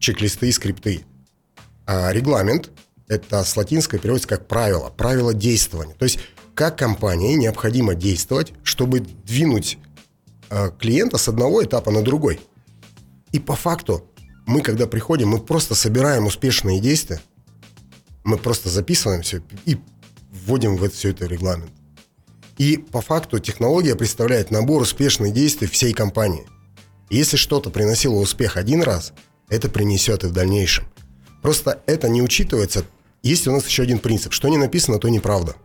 чек-листы 0.00 0.48
и 0.48 0.52
скрипты. 0.52 1.04
А 1.86 2.12
регламент– 2.12 2.70
это 3.08 3.44
с 3.44 3.56
латинского 3.56 4.00
переводится 4.00 4.28
как 4.28 4.48
правило, 4.48 4.90
правило 4.90 5.32
действования. 5.32 5.94
То 5.94 6.04
есть 6.04 6.18
как 6.54 6.76
компании 6.76 7.34
необходимо 7.34 7.94
действовать, 7.94 8.52
чтобы 8.64 9.00
двинуть 9.00 9.78
а, 10.50 10.70
клиента 10.70 11.18
с 11.18 11.28
одного 11.28 11.62
этапа 11.62 11.92
на 11.92 12.02
другой– 12.02 12.40
И 13.36 13.38
по 13.38 13.54
факту 13.54 14.02
мы, 14.46 14.62
когда 14.62 14.86
приходим, 14.86 15.28
мы 15.28 15.40
просто 15.40 15.74
собираем 15.74 16.24
успешные 16.24 16.80
действия, 16.80 17.20
мы 18.24 18.38
просто 18.38 18.70
записываем 18.70 19.20
все 19.20 19.42
и 19.66 19.76
вводим 20.32 20.76
в 20.76 20.82
это, 20.82 20.94
все 20.94 21.10
это 21.10 21.26
регламент. 21.26 21.70
И 22.56 22.78
по 22.78 23.02
факту 23.02 23.38
технология 23.38 23.94
представляет 23.94 24.50
набор 24.50 24.80
успешных 24.80 25.34
действий 25.34 25.68
всей 25.68 25.92
компании. 25.92 26.46
если 27.10 27.36
что-то 27.36 27.68
приносило 27.68 28.14
успех 28.14 28.56
один 28.56 28.80
раз, 28.80 29.12
это 29.50 29.68
принесет 29.68 30.24
и 30.24 30.28
в 30.28 30.32
дальнейшем. 30.32 30.86
Просто 31.42 31.82
это 31.84 32.08
не 32.08 32.22
учитывается. 32.22 32.86
Есть 33.22 33.46
у 33.46 33.52
нас 33.52 33.66
еще 33.66 33.82
один 33.82 33.98
принцип. 33.98 34.32
Что 34.32 34.48
не 34.48 34.56
написано, 34.56 34.98
то 34.98 35.10
неправда. 35.10 35.56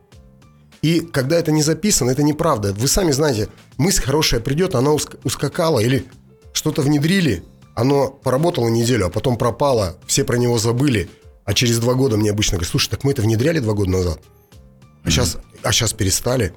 И 0.81 0.99
когда 0.99 1.37
это 1.39 1.53
не 1.53 1.63
записано, 1.63 2.11
это 2.11 2.21
неправда. 2.21 2.73
Вы 2.73 2.89
сами 2.89 3.11
знаете, 3.11 3.47
мысль 3.77 4.01
хорошая 4.01 4.41
придет, 4.41 4.75
она 4.75 4.91
ускакала 4.91 5.79
или 5.79 6.05
что-то 6.51 6.81
внедрили, 6.81 7.45
оно 7.75 8.09
поработало 8.09 8.67
неделю, 8.67 9.07
а 9.07 9.09
потом 9.09 9.37
пропало, 9.37 9.97
все 10.05 10.23
про 10.23 10.37
него 10.37 10.57
забыли, 10.57 11.09
а 11.45 11.53
через 11.53 11.79
два 11.79 11.93
года 11.93 12.17
мне 12.17 12.29
обычно 12.29 12.57
говорят, 12.57 12.71
слушай, 12.71 12.89
так 12.89 13.03
мы 13.03 13.11
это 13.11 13.21
внедряли 13.21 13.59
два 13.59 13.73
года 13.73 13.91
назад, 13.91 14.21
а, 15.03 15.09
сейчас, 15.09 15.37
а 15.63 15.71
сейчас 15.71 15.93
перестали. 15.93 16.53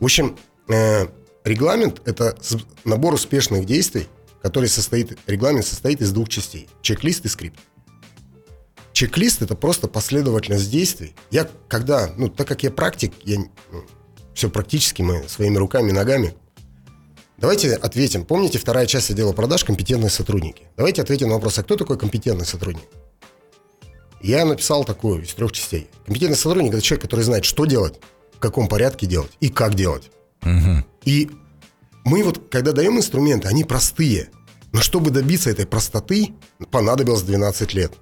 В 0.00 0.04
общем, 0.04 0.36
э, 0.68 1.06
регламент– 1.44 2.02
это 2.04 2.36
набор 2.84 3.14
успешных 3.14 3.64
действий, 3.64 4.08
который 4.42 4.68
состоит, 4.68 5.18
регламент 5.26 5.66
состоит 5.66 6.00
из 6.00 6.12
двух 6.12 6.28
частей– 6.28 6.68
чек-лист 6.82 7.24
и 7.24 7.28
скрипт. 7.28 7.58
Чек-лист– 8.92 9.42
это 9.42 9.54
просто 9.54 9.88
последовательность 9.88 10.70
действий. 10.70 11.14
Я 11.30 11.48
когда, 11.68 12.10
ну, 12.16 12.28
так 12.28 12.48
как 12.48 12.62
я 12.62 12.70
практик, 12.70 13.12
я 13.24 13.38
ну, 13.70 13.84
все 14.34 14.48
практически 14.48 15.02
мы 15.02 15.28
своими 15.28 15.56
руками 15.56 15.90
и 15.90 15.92
ногами 15.92 16.34
Давайте 17.38 17.74
ответим. 17.74 18.24
Помните, 18.24 18.58
вторая 18.58 18.86
часть 18.86 19.10
отдела 19.10 19.32
продаж– 19.32 19.62
компетентные 19.64 20.10
сотрудники. 20.10 20.68
Давайте 20.76 21.02
ответим 21.02 21.28
на 21.28 21.34
вопрос, 21.34 21.58
а 21.58 21.62
кто 21.62 21.76
такой 21.76 21.98
компетентный 21.98 22.46
сотрудник? 22.46 22.84
Я 24.22 24.44
написал 24.46 24.84
такую 24.84 25.22
из 25.22 25.34
трех 25.34 25.52
частей. 25.52 25.88
Компетентный 26.06 26.38
сотрудник– 26.38 26.72
это 26.72 26.82
человек, 26.82 27.02
который 27.02 27.20
знает, 27.22 27.44
что 27.44 27.66
делать, 27.66 28.00
в 28.34 28.38
каком 28.38 28.68
порядке 28.68 29.06
делать 29.06 29.32
и 29.40 29.50
как 29.50 29.74
делать. 29.74 30.10
Угу. 30.42 30.84
И 31.04 31.30
мы 32.04 32.22
вот, 32.22 32.48
когда 32.50 32.72
даем 32.72 32.96
инструменты, 32.96 33.48
они 33.48 33.64
простые. 33.64 34.30
Но 34.72 34.80
чтобы 34.80 35.10
добиться 35.10 35.50
этой 35.50 35.66
простоты, 35.66 36.32
понадобилось 36.70 37.22
12 37.22 37.74
лет. 37.74 37.92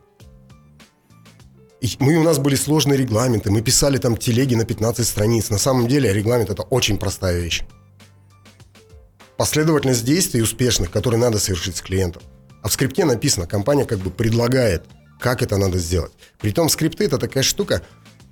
И 1.80 1.88
мы, 1.98 2.16
у 2.16 2.22
нас 2.22 2.38
были 2.38 2.54
сложные 2.54 2.96
регламенты, 2.96 3.50
мы 3.50 3.62
писали 3.62 3.98
там 3.98 4.16
телеги 4.16 4.54
на 4.54 4.64
15 4.64 5.06
страниц. 5.06 5.50
На 5.50 5.58
самом 5.58 5.88
деле 5.88 6.12
регламент– 6.12 6.50
это 6.50 6.62
очень 6.62 6.98
простая 6.98 7.40
вещь 7.40 7.64
последовательность 9.36 10.04
действий 10.04 10.42
успешных, 10.42 10.90
которые 10.90 11.20
надо 11.20 11.38
совершить 11.38 11.76
с 11.76 11.82
клиентом. 11.82 12.22
А 12.62 12.68
в 12.68 12.72
скрипте 12.72 13.04
написано, 13.04 13.46
компания 13.46 13.84
как 13.84 13.98
бы 13.98 14.10
предлагает, 14.10 14.84
как 15.20 15.42
это 15.42 15.56
надо 15.56 15.78
сделать. 15.78 16.12
Притом 16.40 16.68
скрипты 16.68 17.04
это 17.04 17.18
такая 17.18 17.42
штука, 17.42 17.82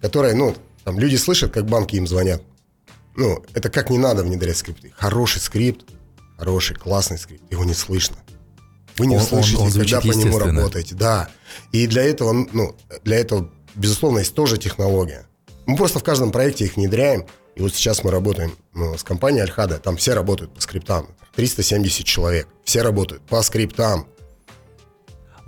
которая, 0.00 0.34
ну, 0.34 0.54
там 0.84 0.98
люди 0.98 1.16
слышат, 1.16 1.52
как 1.52 1.66
банки 1.66 1.96
им 1.96 2.06
звонят. 2.06 2.42
Ну, 3.14 3.44
это 3.52 3.68
как 3.68 3.90
не 3.90 3.98
надо 3.98 4.22
внедрять 4.22 4.56
скрипты. 4.56 4.92
Хороший 4.96 5.40
скрипт, 5.40 5.84
хороший, 6.38 6.76
классный 6.76 7.18
скрипт, 7.18 7.44
его 7.50 7.64
не 7.64 7.74
слышно. 7.74 8.16
Вы 8.96 9.06
не 9.06 9.16
он, 9.16 9.22
слышите, 9.22 9.58
он, 9.58 9.66
он 9.66 9.72
когда 9.72 10.00
по 10.00 10.06
нему 10.06 10.38
работаете. 10.38 10.94
Да. 10.94 11.28
И 11.72 11.86
для 11.86 12.02
этого, 12.02 12.32
ну, 12.52 12.76
для 13.04 13.18
этого, 13.18 13.50
безусловно, 13.74 14.18
есть 14.18 14.34
тоже 14.34 14.58
технология. 14.58 15.26
Мы 15.66 15.76
просто 15.76 15.98
в 15.98 16.04
каждом 16.04 16.32
проекте 16.32 16.64
их 16.64 16.76
внедряем, 16.76 17.26
и 17.54 17.62
вот 17.62 17.74
сейчас 17.74 18.02
мы 18.04 18.10
работаем 18.10 18.56
ну, 18.74 18.96
с 18.96 19.02
компанией 19.02 19.42
Альхада, 19.42 19.78
там 19.78 19.96
все 19.96 20.14
работают 20.14 20.54
по 20.54 20.60
скриптам. 20.60 21.08
370 21.34 22.04
человек, 22.04 22.48
все 22.64 22.82
работают 22.82 23.22
по 23.22 23.42
скриптам. 23.42 24.06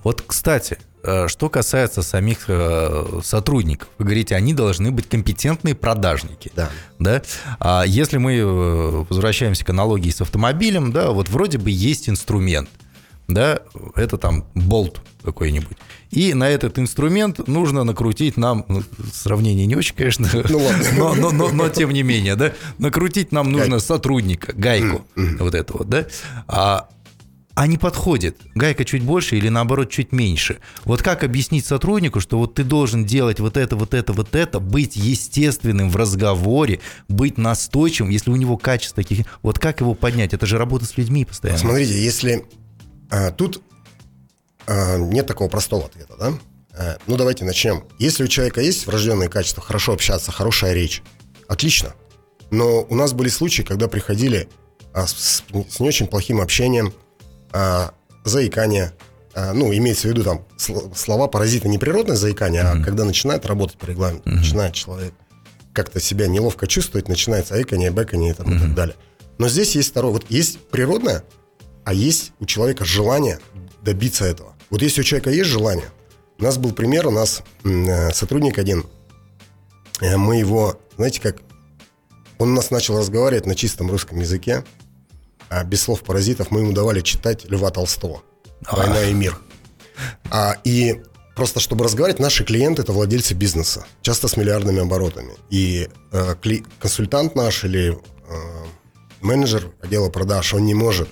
Вот, 0.03 0.23
кстати, 0.27 0.79
э, 1.03 1.29
что 1.29 1.49
касается 1.49 2.03
самих 2.03 2.45
э, 2.49 3.21
сотрудников, 3.23 3.88
вы 3.99 4.05
говорите, 4.05 4.35
они 4.35 4.53
должны 4.53 4.90
быть 4.90 5.09
компетентные 5.09 5.75
продажники. 5.75 6.53
Да. 6.55 6.71
да? 6.99 7.23
А 7.59 7.85
если 7.87 8.19
мы 8.19 8.37
э, 8.37 8.45
возвращаемся 8.45 9.64
к 9.64 9.71
аналогии 9.71 10.11
с 10.11 10.21
автомобилем, 10.21 10.93
да, 10.93 11.11
вот 11.11 11.29
вроде 11.31 11.59
бы 11.59 11.71
есть 11.71 12.09
инструмент, 12.09 12.69
да, 13.29 13.61
это 13.95 14.19
там 14.19 14.47
болт 14.55 15.01
какой-нибудь. 15.23 15.79
И 16.14 16.33
на 16.33 16.48
этот 16.48 16.79
инструмент 16.79 17.48
нужно 17.48 17.83
накрутить 17.83 18.37
нам, 18.37 18.64
ну, 18.68 18.83
сравнение 19.12 19.66
не 19.66 19.74
очень, 19.74 19.96
конечно, 19.96 20.29
ну, 20.48 20.61
но, 20.96 21.14
но, 21.14 21.31
но, 21.31 21.48
но 21.48 21.68
тем 21.68 21.90
не 21.90 22.05
менее, 22.05 22.37
да, 22.37 22.53
накрутить 22.79 23.33
нам 23.33 23.50
нужно 23.50 23.81
сотрудника, 23.81 24.53
гайку, 24.53 25.05
вот 25.16 25.55
это 25.55 25.72
вот, 25.72 25.88
да, 25.88 26.07
а, 26.46 26.88
а 27.57 27.66
не 27.66 27.79
подходит. 27.79 28.38
Гайка 28.55 28.85
чуть 28.85 29.03
больше 29.03 29.37
или 29.37 29.48
наоборот 29.48 29.90
чуть 29.90 30.12
меньше. 30.12 30.59
Вот 30.85 31.03
как 31.03 31.22
объяснить 31.22 31.64
сотруднику, 31.64 32.20
что 32.20 32.38
вот 32.38 32.55
ты 32.55 32.64
должен 32.64 33.05
делать 33.05 33.38
вот 33.38 33.57
это, 33.57 33.77
вот 33.77 33.94
это, 33.94 34.12
вот 34.12 34.35
это, 34.35 34.59
быть 34.59 34.96
естественным 34.96 35.90
в 35.90 35.96
разговоре, 35.96 36.81
быть 37.09 37.38
настойчивым, 37.38 38.11
если 38.11 38.31
у 38.31 38.37
него 38.37 38.57
качество 38.57 39.03
таких... 39.03 39.27
Вот 39.42 39.61
как 39.61 39.81
его 39.81 39.94
поднять? 39.94 40.35
Это 40.35 40.46
же 40.46 40.59
работа 40.59 40.85
с 40.85 40.96
людьми 40.96 41.24
постоянно. 41.24 41.61
Смотрите, 41.61 42.03
если 42.03 42.44
а, 43.09 43.31
тут 43.31 43.62
нет 44.68 45.27
такого 45.27 45.48
простого 45.48 45.87
ответа, 45.87 46.14
да? 46.18 46.33
А, 46.77 46.96
ну, 47.07 47.16
давайте 47.16 47.44
начнем. 47.44 47.85
Если 47.98 48.24
у 48.24 48.29
человека 48.29 48.61
есть 48.61 48.87
врожденные 48.87 49.29
качества, 49.29 49.62
хорошо 49.62 49.92
общаться, 49.92 50.33
хорошая 50.33 50.72
речь, 50.72 51.03
отлично. 51.48 51.94
Но 52.50 52.83
у 52.83 52.94
нас 52.94 53.12
были 53.12 53.29
случаи, 53.29 53.62
когда 53.62 53.88
приходили 53.88 54.48
а, 54.92 55.07
с, 55.07 55.44
с 55.68 55.81
не 55.81 55.88
очень 55.88 56.07
плохим 56.07 56.40
общением, 56.40 56.92
а, 57.53 57.92
заикание, 58.24 58.92
а, 59.35 59.53
ну, 59.53 59.72
имеется 59.72 60.09
в 60.09 60.11
виду 60.11 60.24
там 60.24 60.46
слова 60.94 61.29
паразиты 61.29 61.68
не 61.68 61.79
природное 61.79 62.16
заикание, 62.16 62.62
mm-hmm. 62.62 62.81
а 62.81 62.85
когда 62.85 63.05
начинает 63.05 63.46
работать 63.46 63.79
по 63.79 63.87
регламенту, 63.87 64.29
mm-hmm. 64.29 64.35
начинает 64.35 64.74
человек 64.74 65.14
как-то 65.72 66.00
себя 66.00 66.29
неловко 66.29 66.66
чувствовать, 66.66 67.09
начинается 67.09 67.55
айкание, 67.55 67.90
бэкание 67.90 68.35
там, 68.35 68.46
mm-hmm. 68.46 68.57
и 68.57 68.61
так 68.61 68.74
далее. 68.74 68.96
Но 69.38 69.48
здесь 69.48 69.74
есть 69.74 69.90
второе. 69.90 70.12
Вот 70.12 70.27
есть 70.29 70.61
природное, 70.68 71.24
а 71.85 71.92
есть 71.92 72.33
у 72.38 72.46
человека 72.46 72.85
желание 72.85 73.40
добиться 73.83 74.24
этого. 74.24 74.54
Вот 74.75 74.83
если 74.83 75.03
у 75.03 75.05
человека 75.05 75.31
есть 75.31 75.49
желание, 75.49 75.89
у 76.41 76.43
нас 76.43 76.59
был 76.59 76.73
пример, 76.73 77.07
у 77.07 77.13
нас 77.13 77.45
э, 77.63 78.11
сотрудник 78.11 78.59
один, 78.59 78.85
э, 80.01 80.17
мы 80.17 80.35
его, 80.35 80.81
знаете 80.97 81.21
как, 81.21 81.37
он 82.39 82.51
у 82.51 82.55
нас 82.55 82.73
начал 82.73 82.99
разговаривать 82.99 83.47
на 83.47 83.55
чистом 83.55 83.89
русском 83.89 84.19
языке, 84.19 84.65
а 85.49 85.63
без 85.63 85.83
слов 85.83 86.03
паразитов 86.03 86.51
мы 86.51 86.63
ему 86.63 86.73
давали 86.73 87.03
читать 87.03 87.49
Льва 87.49 87.71
Толстого 87.71 88.25
«Война 88.69 89.05
и 89.05 89.15
мир». 89.15 89.39
А, 90.33 90.57
и 90.65 91.01
просто 91.37 91.61
чтобы 91.61 91.85
разговаривать, 91.85 92.19
наши 92.19 92.43
клиенты 92.45 92.83
это 92.83 92.91
владельцы 92.91 93.35
бизнеса, 93.35 93.87
часто 94.03 94.27
с 94.27 94.37
миллиардными 94.37 94.81
оборотами. 94.81 95.35
И 95.51 95.89
э, 96.11 96.35
консультант 96.81 97.37
наш 97.37 97.63
или 97.63 97.93
э, 97.93 97.97
менеджер 99.21 99.71
отдела 99.81 100.11
продаж, 100.11 100.53
он 100.53 100.65
не 100.65 100.75
может 100.75 101.09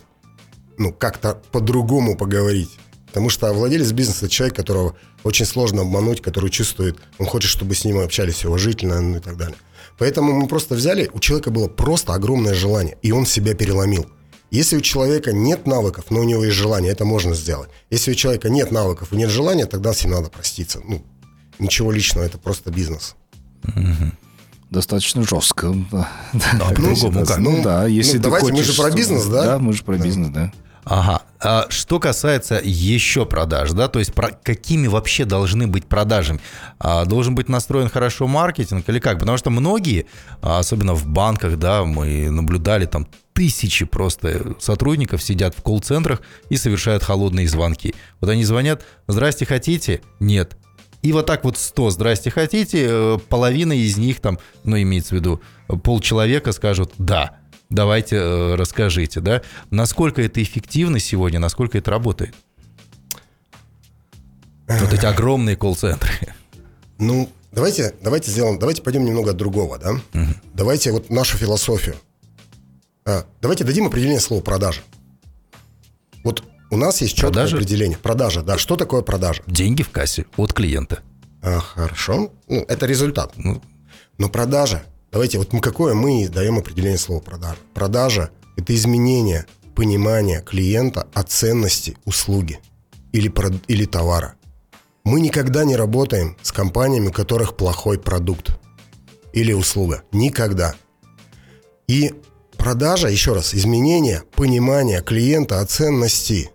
ну, 0.79 0.93
как-то 0.93 1.41
по-другому 1.53 2.17
поговорить. 2.17 2.77
Потому 3.13 3.29
что 3.29 3.53
владелец 3.53 3.93
бизнеса– 3.93 4.27
человек, 4.31 4.57
которого 4.57 4.97
очень 5.23 5.45
сложно 5.45 5.83
обмануть, 5.83 6.23
который 6.23 6.49
чувствует, 6.49 6.99
он 7.19 7.27
хочет, 7.27 7.51
чтобы 7.51 7.75
с 7.75 7.85
ним 7.85 7.99
общались 7.99 8.43
уважительно 8.47 9.03
ну, 9.03 9.19
и 9.19 9.21
так 9.21 9.37
далее. 9.37 9.59
Поэтому 9.99 10.33
мы 10.33 10.49
просто 10.49 10.75
взяли, 10.75 11.11
у 11.13 11.21
человека 11.21 11.51
было 11.51 11.69
просто 11.69 12.15
огромное 12.15 12.55
желание, 12.55 12.97
и 13.03 13.13
он 13.13 13.27
себя 13.27 13.53
переломил. 13.53 14.07
Если 14.51 14.79
у 14.79 14.81
человека 14.81 15.31
нет 15.31 15.67
навыков, 15.67 16.07
но 16.09 16.21
у 16.21 16.25
него 16.25 16.43
есть 16.43 16.57
желание, 16.57 16.91
это 16.91 17.05
можно 17.05 17.35
сделать. 17.35 17.69
Если 17.91 18.13
у 18.13 18.15
человека 18.15 18.49
нет 18.49 18.73
навыков 18.73 19.13
и 19.13 19.17
нет 19.17 19.29
желания, 19.29 19.67
тогда 19.67 19.93
с 19.93 20.03
ним 20.05 20.15
надо 20.15 20.31
проститься. 20.31 20.81
Ну, 20.83 21.05
ничего 21.59 21.93
личного, 21.93 22.25
это 22.25 22.39
просто 22.39 22.71
бизнес. 22.71 23.15
Достаточно 24.71 25.23
жестко. 25.23 25.75
Да, 25.93 26.09
по-другому 26.71 27.27
как. 27.27 27.37
Ну, 27.37 27.63
да, 27.63 27.87
если 27.87 28.17
ну, 28.17 28.23
давайте, 28.23 28.47
хочешь, 28.53 28.69
мы 28.69 28.73
же 28.73 28.83
про 28.83 28.91
бизнес, 28.91 29.27
да? 29.27 29.45
Да, 29.45 29.59
мы 29.59 29.75
же 29.75 29.85
про 29.85 29.99
бизнес, 29.99 30.29
да. 30.29 30.51
Ага. 30.85 31.23
А 31.45 31.67
что 31.71 31.99
касается 31.99 32.61
еще 32.63 33.27
продаж, 33.27 33.73
да, 33.73 33.89
то 33.89 33.99
есть 33.99 34.15
про 34.15 34.31
какими 34.31 34.87
вообще 34.87 35.25
должны 35.25 35.67
быть 35.67 35.87
продажами? 35.87 36.41
А, 36.79 37.05
должен 37.05 37.35
быть 37.35 37.49
настроен 37.49 37.89
хорошо 37.89 38.29
маркетинг 38.29 38.89
или 38.89 39.01
как? 39.01 39.19
Потому 39.19 39.37
что 39.39 39.51
многие, 39.51 40.07
а, 40.41 40.61
особенно 40.61 40.95
в 40.95 41.07
банках, 41.07 41.59
да, 41.59 41.85
мы 41.85 42.31
наблюдали 42.31 42.87
там 42.87 43.09
тысячи 43.33 43.85
просто 43.85 44.55
сотрудников 44.61 45.21
сидят 45.21 45.57
в 45.57 45.63
колл-центрах 45.63 46.23
и 46.49 46.57
совершают 46.57 47.03
холодные 47.03 47.49
звонки. 47.49 47.95
Вот 48.21 48.31
они 48.31 48.45
звонят, 48.45 48.85
здрасте, 49.09 49.45
хотите? 49.45 50.01
Нет. 50.21 50.57
И 51.03 51.13
вот 51.13 51.27
так 51.27 51.43
вот 51.43 51.59
100 51.59 51.91
«здрасте, 51.91 52.31
хотите?» 52.31 52.87
э, 52.89 53.19
Половина 53.29 53.73
из 53.73 53.97
них 53.97 54.21
там, 54.21 54.39
ну, 54.63 54.81
имеется 54.81 55.17
в 55.17 55.19
виду, 55.19 55.43
полчеловека 55.67 56.53
скажут 56.53 56.93
«да» 56.99 57.42
давайте 57.73 58.17
э, 58.17 58.55
расскажите, 58.55 59.21
да, 59.21 59.43
насколько 59.71 60.23
это 60.23 60.43
эффективно 60.43 60.99
сегодня, 60.99 61.39
насколько 61.39 61.79
это 61.79 61.91
работает? 61.91 62.35
Вот 64.69 64.93
эти 64.93 65.05
огромные 65.05 65.57
колл-центры. 65.57 66.11
Ну, 66.99 67.29
давайте, 67.51 67.95
давайте 68.01 68.31
сделаем, 68.31 68.59
давайте 68.59 68.81
пойдем 68.81 69.05
немного 69.05 69.33
от 69.33 69.37
другого, 69.37 69.79
да? 69.79 69.93
Угу. 69.93 70.33
Давайте 70.55 70.93
вот 70.93 71.11
нашу 71.11 71.37
философию. 71.37 71.97
А, 73.05 73.27
давайте 73.41 73.65
дадим 73.65 73.87
определение 73.87 74.21
слова 74.21 74.41
продажа. 74.41 74.83
Вот 76.25 76.45
у 76.71 76.77
нас 76.77 77.01
есть 77.01 77.15
четкое 77.15 77.33
продажа? 77.33 77.57
определение. 77.57 77.99
Продажа, 77.99 78.43
да. 78.43 78.57
Что 78.57 78.77
такое 78.77 79.03
продажа? 79.03 79.43
Деньги 79.47 79.83
в 79.83 79.91
кассе 79.91 80.27
от 80.37 80.53
клиента. 80.53 81.01
А, 81.43 81.59
хорошо. 81.59 82.33
Ну, 82.49 82.65
это 82.69 82.87
результат. 82.87 83.33
Ну. 83.37 83.61
Но 84.19 84.29
продажа, 84.29 84.85
давайте, 85.13 85.39
вот 85.39 85.53
мы 85.53 85.61
какое 85.61 85.95
мы 85.95 86.29
даем 86.29 86.59
определение 86.59 86.99
слова 86.99 87.21
продажа? 87.21 87.59
Продажа– 87.75 88.31
это 88.57 88.75
изменение 88.75 89.47
понимания 89.77 90.41
клиента 90.41 91.07
о 91.15 91.23
ценности 91.23 91.97
услуги 92.05 92.59
или, 93.13 93.33
или 93.69 93.85
товара. 93.85 94.35
Мы 95.05 95.21
никогда 95.21 95.65
не 95.65 95.77
работаем 95.77 96.37
с 96.43 96.53
компаниями, 96.53 97.09
у 97.09 97.13
которых 97.13 97.57
плохой 97.57 97.99
продукт 97.99 98.59
или 99.33 99.53
услуга. 99.53 100.03
Никогда. 100.13 100.75
И 101.89 102.15
продажа, 102.57 103.09
еще 103.09 103.35
раз, 103.35 103.55
изменение 103.55 104.23
понимания 104.35 105.03
клиента 105.03 105.61
о 105.61 105.67
ценности. 105.67 106.51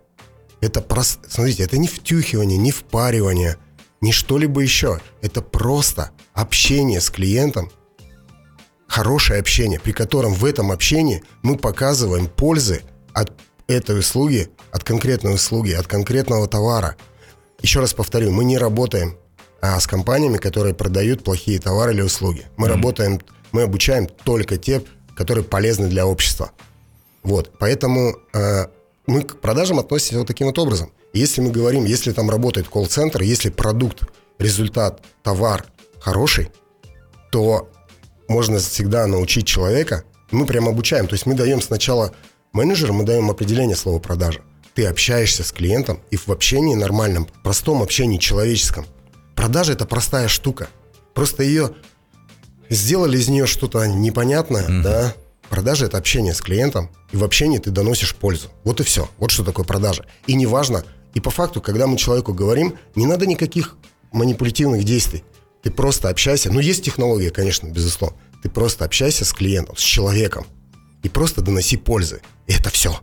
Это 0.60 0.80
просто, 0.80 1.28
смотрите, 1.30 1.62
это 1.62 1.78
не 1.78 1.86
втюхивание, 1.86 2.58
не 2.58 2.72
впаривание, 2.72 3.56
не 4.00 4.12
что-либо 4.12 4.60
еще. 4.60 5.00
Это 5.20 5.42
просто 5.42 6.10
общение 6.32 7.00
с 7.00 7.10
клиентом, 7.10 7.70
хорошее 8.88 9.38
общение, 9.38 9.78
при 9.78 9.92
котором 9.92 10.34
в 10.34 10.44
этом 10.44 10.72
общении 10.72 11.22
мы 11.42 11.56
показываем 11.56 12.26
пользы 12.26 12.82
от 13.12 13.32
этой 13.68 14.00
услуги, 14.00 14.48
от 14.72 14.82
конкретной 14.82 15.34
услуги, 15.34 15.72
от 15.72 15.86
конкретного 15.86 16.48
товара. 16.48 16.96
Еще 17.62 17.80
раз 17.80 17.94
повторю, 17.94 18.32
мы 18.32 18.44
не 18.44 18.58
работаем 18.58 19.16
а, 19.60 19.78
с 19.78 19.86
компаниями, 19.86 20.38
которые 20.38 20.74
продают 20.74 21.22
плохие 21.22 21.60
товары 21.60 21.92
или 21.92 22.00
услуги. 22.00 22.46
Мы 22.56 22.66
mm-hmm. 22.66 22.70
работаем, 22.70 23.20
мы 23.52 23.62
обучаем 23.62 24.08
только 24.08 24.56
те 24.56 24.82
которые 25.18 25.42
полезны 25.42 25.88
для 25.88 26.06
общества. 26.06 26.52
Вот, 27.24 27.50
поэтому 27.58 28.14
э, 28.32 28.66
мы 29.08 29.22
к 29.22 29.40
продажам 29.40 29.80
относимся 29.80 30.20
вот 30.20 30.28
таким 30.28 30.46
вот 30.46 30.60
образом. 30.60 30.92
Если 31.12 31.40
мы 31.40 31.50
говорим, 31.50 31.84
если 31.86 32.12
там 32.12 32.30
работает 32.30 32.68
колл-центр, 32.68 33.22
если 33.22 33.50
продукт, 33.50 34.04
результат, 34.38 35.02
товар 35.24 35.66
хороший, 35.98 36.52
то 37.32 37.68
можно 38.28 38.58
всегда 38.58 39.06
научить 39.06 39.46
человека. 39.46 40.04
Мы 40.30 40.46
прям 40.46 40.68
обучаем. 40.68 41.06
То 41.06 41.14
есть 41.14 41.26
мы 41.26 41.34
даем 41.34 41.60
сначала 41.60 42.12
менеджеру, 42.52 42.92
мы 42.92 43.04
даем 43.04 43.30
определение 43.30 43.76
слова 43.76 43.98
продажа. 43.98 44.40
Ты 44.74 44.86
общаешься 44.86 45.42
с 45.42 45.50
клиентом 45.50 46.00
и 46.10 46.16
в 46.16 46.28
общении 46.28 46.74
нормальном, 46.74 47.28
простом 47.42 47.82
общении 47.82 48.18
человеческом. 48.18 48.86
Продажа 49.34 49.72
это 49.72 49.86
простая 49.86 50.28
штука. 50.28 50.68
Просто 51.14 51.42
ее 51.42 51.72
сделали 52.68 53.16
из 53.16 53.28
нее 53.28 53.46
что-то 53.46 53.86
непонятное, 53.86 54.68
mm-hmm. 54.68 54.82
да, 54.82 55.14
Продажа– 55.48 55.86
это 55.86 55.96
общение 55.96 56.34
с 56.34 56.42
клиентом, 56.42 56.90
и 57.10 57.16
в 57.16 57.24
общении 57.24 57.58
ты 57.58 57.70
доносишь 57.70 58.14
пользу. 58.14 58.48
Вот 58.64 58.80
и 58.80 58.84
все. 58.84 59.08
Вот 59.18 59.30
что 59.30 59.44
такое 59.44 59.64
продажа. 59.64 60.04
И 60.26 60.34
неважно, 60.34 60.84
и 61.14 61.20
по 61.20 61.30
факту, 61.30 61.60
когда 61.62 61.86
мы 61.86 61.96
человеку 61.96 62.34
говорим, 62.34 62.76
не 62.94 63.06
надо 63.06 63.26
никаких 63.26 63.76
манипулятивных 64.12 64.84
действий. 64.84 65.24
Ты 65.62 65.70
просто 65.70 66.08
общайся. 66.08 66.52
Ну, 66.52 66.60
есть 66.60 66.84
технология, 66.84 67.30
конечно, 67.30 67.68
безусловно. 67.68 68.16
Ты 68.42 68.48
просто 68.48 68.84
общайся 68.84 69.24
с 69.24 69.32
клиентом, 69.32 69.76
с 69.76 69.82
человеком. 69.82 70.46
И 71.02 71.08
просто 71.08 71.42
доноси 71.42 71.76
пользы. 71.76 72.20
И 72.46 72.52
это 72.52 72.70
все. 72.70 72.98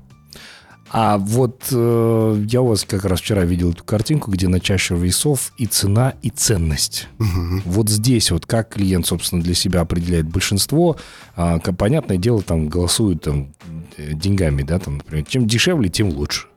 А 0.90 1.18
вот 1.18 1.68
э, 1.72 2.44
я 2.48 2.62
у 2.62 2.68
вас 2.68 2.86
как 2.86 3.04
раз 3.04 3.20
вчера 3.20 3.44
видел 3.44 3.72
эту 3.72 3.84
картинку, 3.84 4.32
где 4.32 4.48
на 4.48 4.62
чаще 4.62 4.96
весов 4.96 5.52
и 5.58 5.66
цена, 5.66 6.14
и 6.22 6.30
ценность. 6.30 7.10
Угу. 7.20 7.64
Вот 7.66 7.90
здесь 7.90 8.32
вот 8.32 8.46
как 8.46 8.70
клиент, 8.76 9.06
собственно, 9.06 9.42
для 9.42 9.56
себя 9.56 9.82
определяет 9.82 10.28
большинство, 10.28 10.96
э, 11.36 11.58
понятное 11.78 12.18
дело, 12.18 12.42
там 12.42 12.70
голосуют 12.70 13.24
там, 13.24 13.54
э, 13.98 14.14
деньгами, 14.14 14.64
да, 14.64 14.80
там, 14.80 14.98
например, 14.98 15.26
чем 15.26 15.48
дешевле, 15.48 15.90
тем 15.90 16.10
лучше. 16.10 16.48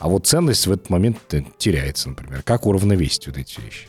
А 0.00 0.08
вот 0.08 0.26
ценность 0.26 0.66
в 0.66 0.72
этот 0.72 0.88
момент 0.88 1.18
теряется, 1.58 2.08
например. 2.08 2.42
Как 2.42 2.66
уравновесить 2.66 3.26
вот 3.26 3.36
эти 3.36 3.60
вещи? 3.60 3.86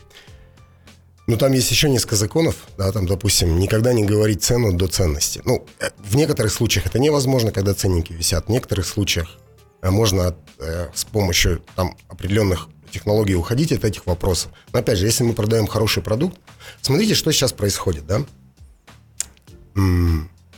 Ну, 1.28 1.36
там 1.36 1.52
есть 1.52 1.70
еще 1.70 1.88
несколько 1.88 2.16
законов, 2.16 2.56
да, 2.76 2.90
там, 2.90 3.06
допустим, 3.06 3.58
никогда 3.58 3.92
не 3.92 4.04
говорить 4.04 4.42
цену 4.42 4.72
до 4.72 4.88
ценности. 4.88 5.40
Ну, 5.44 5.64
э, 5.78 5.90
в 5.98 6.16
некоторых 6.16 6.52
случаях 6.52 6.86
это 6.86 6.98
невозможно, 6.98 7.52
когда 7.52 7.74
ценники 7.74 8.12
висят. 8.12 8.46
В 8.46 8.48
некоторых 8.48 8.86
случаях 8.86 9.38
Э, 9.82 9.90
можно 9.90 10.34
э, 10.58 10.88
с 10.94 11.04
помощью 11.04 11.62
там, 11.74 11.96
определенных 12.08 12.68
технологий 12.90 13.34
уходить 13.34 13.72
от 13.72 13.84
этих 13.84 14.06
вопросов. 14.06 14.52
Но 14.72 14.78
опять 14.78 14.98
же, 14.98 15.06
если 15.06 15.24
мы 15.24 15.34
продаем 15.34 15.66
хороший 15.66 16.02
продукт, 16.02 16.38
смотрите, 16.80 17.14
что 17.14 17.32
сейчас 17.32 17.52
происходит, 17.52 18.06
да? 18.06 18.24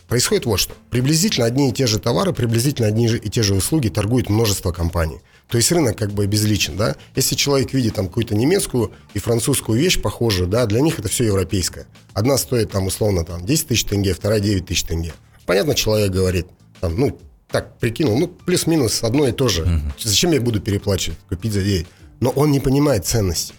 Происходит 0.09 0.47
вот 0.47 0.59
что. 0.59 0.75
Приблизительно 0.91 1.47
одни 1.47 1.71
и 1.71 1.73
те 1.73 1.87
же 1.87 1.99
товары, 1.99 2.33
приблизительно 2.33 2.89
одни 2.89 3.07
и 3.07 3.31
те 3.31 3.43
же 3.43 3.55
услуги 3.55 3.89
торгует 3.89 4.29
множество 4.29 4.73
компаний. 4.73 5.21
То 5.49 5.59
есть 5.59 5.71
рынок 5.73 5.97
как 5.97 6.13
бы 6.13 6.27
безличен, 6.27 6.77
да? 6.77 6.97
Если 7.15 7.35
человек 7.35 7.73
видит 7.73 7.95
там 7.95 8.09
какую-то 8.09 8.35
немецкую 8.35 8.93
и 9.13 9.19
французскую 9.19 9.79
вещь 9.79 10.01
похожую, 10.01 10.49
да, 10.49 10.67
для 10.67 10.81
них 10.81 10.99
это 10.99 11.09
все 11.09 11.25
европейское. 11.25 11.87
Одна 12.13 12.39
стоит 12.39 12.71
там 12.71 12.87
условно 12.87 13.25
там 13.25 13.45
10 13.45 13.69
тысяч 13.69 13.85
тенге, 13.85 14.15
вторая 14.15 14.41
9 14.41 14.67
тысяч 14.67 14.85
тенге. 14.85 15.13
Понятно, 15.47 15.75
человек 15.75 16.11
говорит, 16.11 16.47
там, 16.81 16.99
ну, 16.99 17.19
так 17.49 17.79
прикинул, 17.79 18.19
ну, 18.19 18.27
плюс-минус 18.27 19.05
одно 19.05 19.29
и 19.29 19.33
то 19.33 19.49
же. 19.49 19.63
Угу. 19.63 19.93
Зачем 20.01 20.33
я 20.33 20.41
буду 20.41 20.61
переплачивать, 20.61 21.19
купить 21.29 21.53
за 21.53 21.63
9? 21.63 21.87
Но 22.21 22.31
он 22.31 22.51
не 22.51 22.61
понимает 22.61 23.07
ценности. 23.07 23.55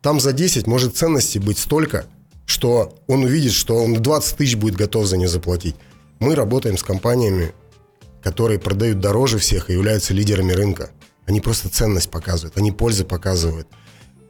Там 0.00 0.18
за 0.18 0.32
10 0.32 0.66
может 0.66 0.96
ценности 0.96 1.38
быть 1.38 1.58
столько, 1.58 2.06
что 2.46 2.98
он 3.06 3.24
увидит, 3.24 3.52
что 3.52 3.76
он 3.76 3.94
20 3.94 4.36
тысяч 4.36 4.56
будет 4.56 4.76
готов 4.76 5.06
за 5.06 5.16
нее 5.16 5.28
заплатить. 5.28 5.76
Мы 6.18 6.34
работаем 6.34 6.78
с 6.78 6.82
компаниями, 6.82 7.52
которые 8.22 8.58
продают 8.58 9.00
дороже 9.00 9.38
всех 9.38 9.68
и 9.68 9.74
являются 9.74 10.14
лидерами 10.14 10.52
рынка. 10.52 10.90
Они 11.26 11.40
просто 11.40 11.68
ценность 11.68 12.10
показывают, 12.10 12.56
они 12.56 12.72
пользы 12.72 13.04
показывают. 13.04 13.68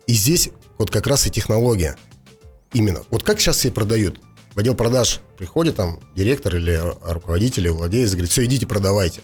И 0.06 0.14
здесь 0.14 0.50
вот 0.78 0.90
как 0.90 1.06
раз 1.06 1.26
и 1.26 1.30
технология. 1.30 1.96
Именно. 2.72 3.02
Вот 3.10 3.22
как 3.22 3.38
сейчас 3.38 3.58
все 3.58 3.70
продают? 3.70 4.20
в 4.56 4.58
отдел 4.58 4.74
продаж 4.74 5.20
приходит 5.36 5.76
там 5.76 6.00
директор 6.16 6.56
или 6.56 6.80
руководитель, 7.02 7.64
или 7.64 7.68
владелец, 7.68 8.12
говорит, 8.12 8.30
все, 8.30 8.46
идите, 8.46 8.66
продавайте. 8.66 9.20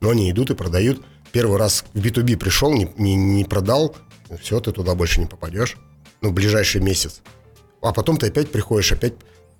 Но 0.00 0.10
они 0.10 0.30
идут 0.30 0.50
и 0.50 0.54
продают. 0.54 1.04
Первый 1.32 1.58
раз 1.58 1.84
в 1.92 1.98
B2B 1.98 2.36
пришел, 2.36 2.72
не, 2.72 2.88
не, 2.96 3.16
не 3.16 3.44
продал, 3.44 3.96
все, 4.40 4.60
ты 4.60 4.70
туда 4.70 4.94
больше 4.94 5.20
не 5.20 5.26
попадешь. 5.26 5.76
Ну, 6.20 6.30
в 6.30 6.32
ближайший 6.32 6.80
месяц. 6.80 7.20
А 7.82 7.92
потом 7.92 8.16
ты 8.16 8.28
опять 8.28 8.50
приходишь, 8.50 8.92
опять... 8.92 9.14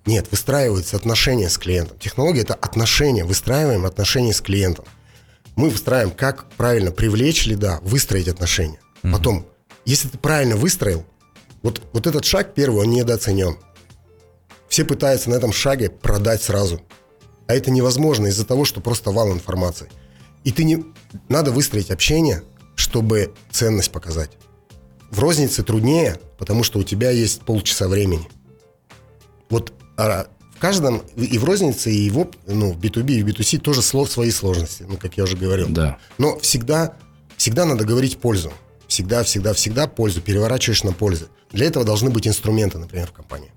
Нет, 0.07 0.29
выстраиваются 0.31 0.97
отношения 0.97 1.51
с 1.51 1.59
клиентом. 1.59 1.99
Технология– 1.99 2.41
это 2.43 2.55
отношения, 2.55 3.25
выстраиваем 3.25 3.85
отношения 3.85 4.33
с 4.33 4.41
клиентом. 4.41 4.87
Мы 5.57 5.69
выстраиваем, 5.69 6.11
как 6.11 6.51
правильно 6.53 6.91
привлечь 6.91 7.47
лида, 7.47 7.81
выстроить 7.83 8.29
отношения. 8.29 8.81
Mm-hmm. 9.03 9.13
Потом, 9.13 9.47
если 9.85 10.09
ты 10.09 10.17
правильно 10.17 10.57
выстроил, 10.57 11.05
вот, 11.63 11.83
вот 11.93 12.07
этот 12.07 12.25
шаг 12.25 12.55
первый, 12.55 12.85
он 12.85 12.91
недооценен. 12.91 13.59
Все 14.69 14.85
пытаются 14.85 15.29
на 15.29 15.35
этом 15.35 15.53
шаге 15.53 15.91
продать 15.91 16.43
сразу. 16.43 16.81
А 17.47 17.55
это 17.55 17.71
невозможно 17.71 18.29
из-за 18.29 18.47
того, 18.47 18.65
что 18.65 18.81
просто 18.81 19.11
вал 19.11 19.33
информации. 19.33 19.91
И 20.45 20.53
ты 20.53 20.65
не... 20.65 20.85
Надо 21.29 21.51
выстроить 21.51 21.91
общение, 21.91 22.43
чтобы 22.77 23.35
ценность 23.51 23.91
показать. 23.91 24.31
В 25.11 25.19
рознице 25.19 25.63
труднее, 25.63 26.19
потому 26.39 26.63
что 26.63 26.79
у 26.79 26.83
тебя 26.83 27.11
есть 27.11 27.43
полчаса 27.43 27.89
времени. 27.89 28.29
Вот 29.49 29.73
а 29.97 30.29
в 30.55 30.59
каждом, 30.59 31.03
и 31.17 31.39
в 31.39 31.45
рознице, 31.45 31.91
и 31.91 32.11
в, 32.11 32.29
ну, 32.47 32.73
в 32.73 32.79
B2B, 32.79 33.13
и 33.13 33.23
в 33.23 33.27
B2C 33.27 33.59
тоже 33.59 33.83
слов, 33.83 34.11
свои 34.11 34.31
сложности, 34.31 34.85
ну, 34.89 34.97
как 34.97 35.17
я 35.17 35.25
уже 35.25 35.37
говорил. 35.37 35.69
Да. 35.71 35.99
Но 36.19 36.39
всегда, 36.39 36.97
всегда 37.37 37.65
надо 37.65 37.85
говорить 37.85 38.19
пользу. 38.19 38.53
Всегда, 38.87 39.23
всегда, 39.23 39.55
всегда 39.55 39.87
пользу. 39.87 40.21
Переворачиваешь 40.21 40.85
на 40.85 40.93
пользу. 40.93 41.29
Для 41.51 41.67
этого 41.67 41.85
должны 41.85 42.11
быть 42.11 42.27
инструменты, 42.27 42.79
например, 42.79 43.09
в 43.09 43.13
компании. 43.13 43.53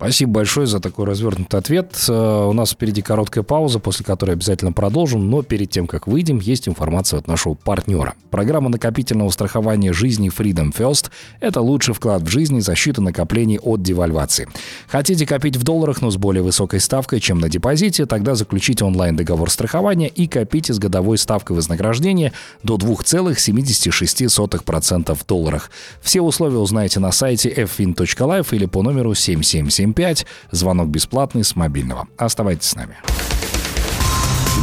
Спасибо 0.00 0.32
большое 0.32 0.66
за 0.66 0.80
такой 0.80 1.04
развернутый 1.04 1.60
ответ. 1.60 1.94
Э, 2.08 2.46
у 2.48 2.54
нас 2.54 2.70
впереди 2.70 3.02
короткая 3.02 3.44
пауза, 3.44 3.80
после 3.80 4.02
которой 4.02 4.30
обязательно 4.30 4.72
продолжим, 4.72 5.28
но 5.28 5.42
перед 5.42 5.68
тем, 5.68 5.86
как 5.86 6.06
выйдем, 6.06 6.38
есть 6.38 6.68
информация 6.68 7.18
от 7.18 7.28
нашего 7.28 7.52
партнера. 7.52 8.14
Программа 8.30 8.70
накопительного 8.70 9.28
страхования 9.28 9.92
жизни 9.92 10.32
Freedom 10.34 10.74
First– 10.74 11.10
это 11.40 11.60
лучший 11.60 11.92
вклад 11.92 12.22
в 12.22 12.28
жизнь 12.28 12.56
и 12.56 12.62
защита 12.62 13.02
накоплений 13.02 13.58
от 13.58 13.82
девальвации. 13.82 14.48
Хотите 14.88 15.26
копить 15.26 15.58
в 15.58 15.64
долларах, 15.64 16.00
но 16.00 16.10
с 16.10 16.16
более 16.16 16.42
высокой 16.42 16.80
ставкой, 16.80 17.20
чем 17.20 17.38
на 17.38 17.50
депозите, 17.50 18.06
тогда 18.06 18.36
заключите 18.36 18.86
онлайн-договор 18.86 19.50
страхования 19.50 20.08
и 20.08 20.26
копите 20.26 20.72
с 20.72 20.78
годовой 20.78 21.18
ставкой 21.18 21.56
вознаграждения 21.56 22.32
до 22.62 22.76
2,76% 22.76 25.14
в 25.14 25.26
долларах. 25.26 25.70
Все 26.00 26.22
условия 26.22 26.56
узнаете 26.56 27.00
на 27.00 27.12
сайте 27.12 27.50
ffin.life 27.50 28.46
или 28.52 28.64
по 28.64 28.82
номеру 28.82 29.14
777 29.14 29.89
875. 29.94 30.26
Звонок 30.50 30.88
бесплатный 30.88 31.44
с 31.44 31.56
мобильного. 31.56 32.08
Оставайтесь 32.16 32.68
с 32.68 32.74
нами. 32.76 32.96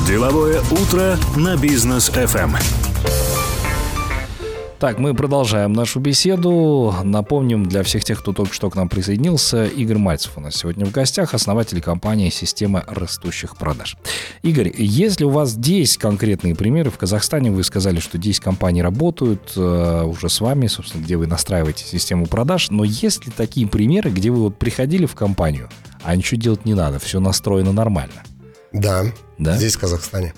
Деловое 0.07 0.61
утро 0.71 1.17
на 1.35 1.57
бизнес 1.57 2.09
FM. 2.09 2.55
Так, 4.79 4.99
мы 4.99 5.15
продолжаем 5.15 5.73
нашу 5.73 5.99
беседу. 5.99 6.93
Напомним 7.03 7.65
для 7.65 7.81
всех 7.81 8.03
тех, 8.03 8.19
кто 8.19 8.31
только 8.31 8.53
что 8.53 8.69
к 8.69 8.75
нам 8.75 8.89
присоединился, 8.89 9.65
Игорь 9.65 9.97
Мальцев 9.97 10.33
у 10.35 10.39
нас 10.39 10.55
сегодня 10.55 10.85
в 10.85 10.91
гостях, 10.91 11.33
основатель 11.33 11.81
компании 11.81 12.29
«Система 12.29 12.83
растущих 12.85 13.57
продаж». 13.57 13.97
Игорь, 14.43 14.71
если 14.77 15.23
у 15.23 15.31
вас 15.31 15.55
10 15.55 15.97
конкретные 15.97 16.53
примеры, 16.53 16.91
в 16.91 16.97
Казахстане 16.99 17.49
вы 17.49 17.63
сказали, 17.63 17.99
что 17.99 18.19
10 18.19 18.39
компаний 18.39 18.83
работают 18.83 19.53
э, 19.55 20.03
уже 20.03 20.29
с 20.29 20.39
вами, 20.41 20.67
собственно, 20.67 21.01
где 21.01 21.17
вы 21.17 21.25
настраиваете 21.25 21.83
систему 21.83 22.27
продаж, 22.27 22.69
но 22.69 22.83
есть 22.83 23.25
ли 23.25 23.31
такие 23.35 23.67
примеры, 23.67 24.11
где 24.11 24.29
вы 24.29 24.43
вот 24.43 24.59
приходили 24.59 25.07
в 25.07 25.15
компанию, 25.15 25.69
а 26.03 26.15
ничего 26.15 26.39
делать 26.39 26.65
не 26.65 26.75
надо, 26.75 26.99
все 26.99 27.19
настроено 27.19 27.71
нормально? 27.71 28.21
Да, 28.73 29.05
да? 29.39 29.57
здесь 29.57 29.75
в 29.75 29.79
Казахстане. 29.79 30.35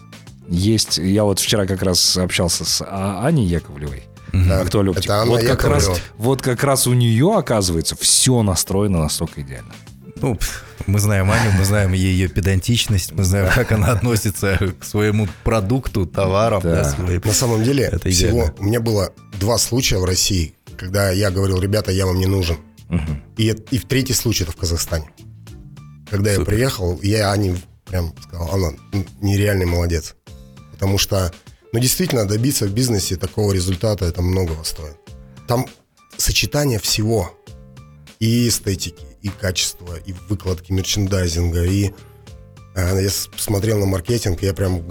Есть, 0.47 0.97
я 0.97 1.25
вот 1.25 1.39
вчера 1.39 1.67
как 1.67 1.84
раз 1.84 2.17
общался 2.17 2.65
с 2.65 2.84
а, 2.84 3.23
Аней 3.23 3.45
Яковлевой, 3.45 4.04
да, 4.33 4.61
актуаль 4.61 4.89
оптик. 4.89 5.05
Это 5.05 5.21
Анна 5.21 5.31
вот 5.31 5.43
как, 5.43 5.63
раз, 5.63 5.89
вот 6.17 6.41
как 6.41 6.63
раз 6.63 6.87
у 6.87 6.93
нее, 6.93 7.37
оказывается, 7.37 7.95
все 7.95 8.41
настроено 8.43 8.99
настолько 8.99 9.41
идеально. 9.41 9.73
Ну, 10.21 10.37
мы 10.85 10.99
знаем 10.99 11.31
Аню, 11.31 11.51
мы 11.57 11.63
знаем 11.63 11.93
ее 11.93 12.27
педантичность, 12.27 13.11
мы 13.13 13.23
знаем, 13.23 13.51
как 13.53 13.71
она 13.71 13.91
относится 13.91 14.57
к 14.79 14.83
своему 14.83 15.27
продукту, 15.43 16.05
товарам. 16.05 16.61
Да. 16.61 16.83
Да, 16.83 16.89
своим. 16.89 17.21
На 17.23 17.33
самом 17.33 17.63
деле, 17.63 17.85
это 17.85 18.09
всего 18.09 18.53
у 18.57 18.63
меня 18.63 18.79
было 18.79 19.13
два 19.39 19.57
случая 19.57 19.97
в 19.99 20.05
России, 20.05 20.55
когда 20.77 21.11
я 21.11 21.31
говорил, 21.31 21.59
ребята, 21.61 21.91
я 21.91 22.05
вам 22.05 22.17
не 22.17 22.25
нужен. 22.25 22.57
Угу. 22.89 23.17
И, 23.37 23.55
и 23.71 23.77
в 23.77 23.85
третий 23.85 24.13
случай 24.13 24.43
это 24.43 24.51
в 24.51 24.55
Казахстане. 24.55 25.09
Когда 26.09 26.33
Супер. 26.33 26.39
я 26.39 26.45
приехал, 26.45 26.99
я 27.03 27.31
Ане 27.31 27.55
прям 27.85 28.13
сказал, 28.23 28.51
она 28.53 28.71
нереальный 29.21 29.65
молодец. 29.65 30.15
Потому 30.71 30.97
что 30.97 31.31
но 31.71 31.79
действительно 31.79 32.25
добиться 32.25 32.65
в 32.65 32.73
бизнесе 32.73 33.15
такого 33.15 33.53
результата 33.53 34.05
это 34.05 34.21
многого 34.21 34.63
стоит. 34.63 34.97
Там 35.47 35.67
сочетание 36.17 36.79
всего. 36.79 37.36
И 38.19 38.49
эстетики, 38.49 39.05
и 39.21 39.29
качества, 39.29 39.95
и 39.95 40.13
выкладки 40.27 40.73
мерчендайзинга, 40.73 41.63
и 41.63 41.91
э, 42.75 43.03
я 43.03 43.10
смотрел 43.10 43.79
на 43.79 43.86
маркетинг, 43.86 44.41
я 44.41 44.53
прям 44.53 44.84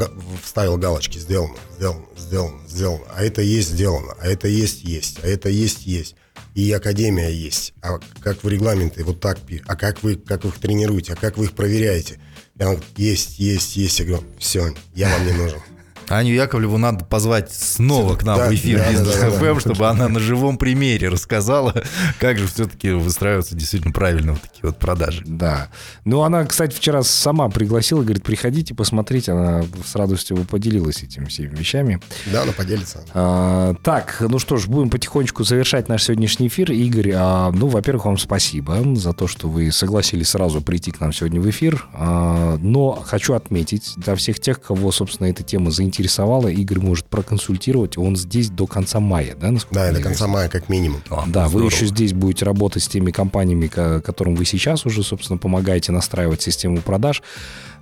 вставил 0.43 0.79
галочки 0.79 1.19
сделано, 1.19 1.55
сделано, 1.77 2.07
сделано, 2.17 2.67
сделано. 2.67 3.05
А 3.15 3.23
это 3.23 3.43
есть 3.43 3.69
сделано, 3.69 4.15
а 4.19 4.27
это 4.27 4.49
есть 4.49 4.83
есть, 4.83 5.19
а 5.23 5.27
это 5.27 5.51
есть 5.51 5.85
есть. 5.85 6.17
И 6.55 6.73
академия 6.73 7.31
есть. 7.31 7.75
А 7.83 8.01
как 8.21 8.43
в 8.43 8.49
регламенты 8.49 9.05
вот 9.05 9.21
так, 9.21 9.39
а 9.67 9.77
как 9.77 10.03
вы, 10.03 10.17
как 10.17 10.45
вы 10.45 10.51
их 10.51 10.59
тренируете, 10.59 11.13
а 11.13 11.17
как 11.17 11.37
вы 11.37 11.45
их 11.45 11.53
проверяете? 11.53 12.19
Я 12.59 12.65
говорю, 12.65 12.83
есть, 12.97 13.39
есть, 13.39 13.77
есть. 13.77 14.01
Я 14.01 14.07
говорю, 14.07 14.25
все, 14.39 14.75
я 14.95 15.11
вам 15.11 15.27
не 15.27 15.33
нужен. 15.33 15.61
Аню 16.09 16.35
Яковлеву 16.35 16.79
надо 16.79 17.05
позвать 17.05 17.53
снова 17.53 18.17
к 18.17 18.25
нам 18.25 18.39
да, 18.39 18.49
в 18.49 18.55
эфир 18.55 18.79
да, 18.79 18.91
Бизнес 18.91 19.17
да, 19.17 19.31
да, 19.31 19.55
ФМ, 19.55 19.61
чтобы 19.61 19.89
она 19.89 20.09
на 20.09 20.21
живом 20.21 20.57
примере 20.57 21.09
рассказала, 21.09 21.83
как 22.19 22.39
же 22.39 22.47
все-таки 22.47 22.91
выстраиваются 22.91 23.55
действительно 23.55 23.93
правильно 23.93 24.33
вот 24.33 24.43
такие 24.43 24.63
вот 24.63 24.79
продажи. 24.79 25.23
Да. 25.27 25.69
Ну, 26.05 26.23
она, 26.23 26.45
кстати, 26.45 26.75
вчера 26.75 27.03
сама 27.03 27.49
пригласила, 27.49 28.03
говорит, 28.03 28.23
приходите, 28.23 28.75
посмотрите. 28.75 29.33
Она 29.33 29.65
с 29.85 29.95
радостью 29.95 30.37
поделилась 30.45 31.03
этими 31.03 31.27
всеми 31.27 31.55
вещами. 31.55 32.01
Да, 32.27 32.43
она 32.43 32.53
поделится. 32.53 33.05
А, 33.15 33.75
так, 33.83 34.17
ну 34.21 34.39
что 34.39 34.57
ж, 34.57 34.67
будем 34.67 34.91
потихонечку 34.91 35.45
завершать 35.45 35.89
наш 35.89 36.05
сегодняшний 36.05 36.49
эфир. 36.49 36.73
Игорь, 36.73 37.13
а, 37.15 37.51
ну, 37.53 37.69
во-первых, 37.69 38.07
вам 38.07 38.19
спасибо 38.19 38.79
за 38.97 39.13
то, 39.13 39.27
что 39.27 39.49
вы 39.49 39.71
согласились 39.73 40.31
сразу 40.31 40.61
прийти 40.61 40.91
к 40.91 41.01
нам 41.01 41.13
сегодня 41.13 41.41
в 41.41 41.49
эфир. 41.49 41.87
А, 41.93 42.57
но 42.61 42.93
хочу 42.93 43.35
отметить 43.35 43.95
для 43.97 44.15
всех 44.15 44.41
тех, 44.41 44.61
кого, 44.61 44.93
собственно, 44.93 45.29
эта 45.29 45.43
тема 45.43 45.71
заинтересовала, 45.71 45.98
заинтересовало, 45.99 46.49
Игорь 46.49 46.79
может 46.79 47.07
проконсультировать. 47.07 47.99
Он 47.99 48.17
здесь 48.17 48.51
до 48.51 48.67
конца 48.67 49.01
мая, 49.01 49.35
да? 49.39 49.53
Да, 49.71 49.93
до 49.93 50.01
конца 50.01 50.27
мая 50.27 50.49
как 50.49 50.69
минимум. 50.69 51.01
О, 51.11 51.25
да, 51.27 51.49
здорово. 51.49 51.67
вы 51.69 51.71
еще 51.71 51.87
здесь 51.87 52.13
будете 52.13 52.45
работать 52.45 52.83
с 52.83 52.89
теми 52.89 53.11
компаниями, 53.11 53.67
которым 53.67 54.35
вы 54.35 54.45
сейчас 54.45 54.87
уже, 54.87 55.03
собственно, 55.03 55.39
помогаете 55.39 55.93
настраивать 55.93 56.43
систему 56.43 56.81
продаж. 56.81 57.23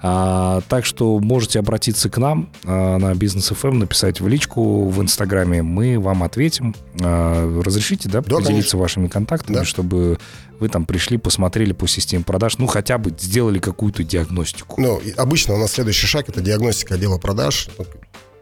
А, 0.03 0.61
так 0.69 0.85
что 0.85 1.19
можете 1.21 1.59
обратиться 1.59 2.11
к 2.11 2.19
нам 2.19 2.51
а, 2.65 2.99
на 2.99 3.15
бизнес 3.15 3.51
FM, 3.51 3.73
написать 3.73 4.21
в 4.21 4.29
личку 4.29 4.89
в 4.89 5.03
Инстаграме, 5.03 5.63
мы 5.63 5.99
вам 5.99 6.23
ответим. 6.23 6.75
А, 7.01 7.63
разрешите, 7.63 8.09
да, 8.09 8.21
да 8.21 8.23
поделиться 8.23 8.47
конечно. 8.47 8.79
вашими 8.79 9.09
контактами, 9.09 9.57
да. 9.57 9.65
чтобы 9.65 10.19
вы 10.61 10.69
там 10.69 10.87
пришли, 10.87 11.19
посмотрели 11.19 11.73
по 11.73 11.87
системе 11.87 12.25
продаж, 12.25 12.59
ну, 12.59 12.67
хотя 12.67 12.99
бы 12.99 13.15
сделали 13.19 13.59
какую-то 13.59 14.03
диагностику. 14.03 14.81
Ну, 14.81 15.01
обычно 15.17 15.55
у 15.55 15.59
нас 15.59 15.73
следующий 15.73 16.07
шаг– 16.07 16.29
это 16.29 16.41
диагностика 16.41 16.95
отдела 16.95 17.19
продаж. 17.19 17.69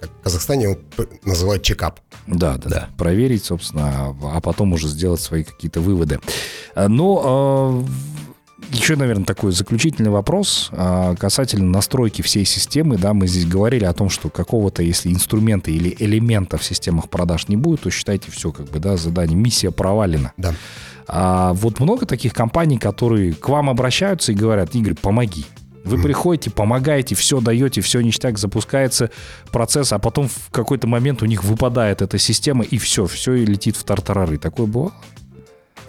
Как 0.07 0.21
в 0.21 0.25
Казахстане 0.25 0.65
его 0.65 0.79
называют 1.25 1.63
чекап. 1.63 2.01
Да, 2.27 2.57
да, 2.57 2.71
да. 2.71 2.89
Проверить, 2.97 3.45
собственно, 3.45 4.17
а 4.23 4.41
потом 4.41 4.73
уже 4.73 4.89
сделать 4.89 5.21
свои 5.21 5.45
какие-то 5.45 5.81
выводы. 5.81 6.21
Но 6.77 7.85
еще, 8.71 8.97
наверное, 8.97 9.25
такой 9.25 9.53
заключительный 9.53 10.11
вопрос 10.11 10.69
а, 10.73 11.15
касательно 11.17 11.71
настройки 11.71 12.23
всей 12.23 12.45
системы. 12.45 12.97
Да, 12.97 13.13
мы 13.13 13.27
здесь 13.27 13.47
говорили 13.47 13.85
о 13.85 13.93
том, 13.93 14.09
что 14.09 14.31
какого-то, 14.31 14.83
если 14.83 15.13
инструмента 15.13 15.71
или 15.71 15.95
элемента 15.99 16.57
в 16.57 16.65
системах 16.65 17.09
продаж 17.09 17.49
не 17.49 17.57
будет, 17.57 17.83
то 17.83 17.91
считайте 17.91 18.31
все, 18.31 18.53
как 18.53 18.71
бы, 18.71 18.79
да, 18.79 18.97
задание, 18.97 19.37
миссия 19.37 19.71
провалена. 19.71 20.33
Да. 20.37 20.55
А 21.07 21.53
вот 21.53 21.81
много 21.81 22.07
таких 22.07 22.33
компаний, 22.33 22.79
которые 22.79 23.35
к 23.35 23.49
вам 23.49 23.69
обращаются 23.69 24.33
и 24.33 24.35
говорят, 24.35 24.75
Игорь, 24.75 24.95
помоги. 24.95 25.45
Вы 25.85 26.01
приходите, 26.01 26.51
помогаете, 26.51 27.15
все 27.15 27.41
даете, 27.41 27.83
все 27.83 28.01
ништяк, 28.01 28.39
запускается 28.39 29.11
процесс, 29.53 29.93
а 29.93 29.99
потом 29.99 30.29
в 30.29 30.51
какой-то 30.51 30.87
момент 30.87 31.23
у 31.23 31.27
них 31.27 31.45
выпадает 31.45 32.01
эта 32.01 32.19
система, 32.19 32.65
и 32.65 32.79
все, 32.79 33.07
все 33.07 33.35
и 33.35 33.45
летит 33.45 33.77
в 33.77 33.85
тартарары. 33.85 34.39
Такое 34.39 34.67
бывало? 34.67 34.95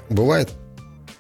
Бывает. 0.10 0.52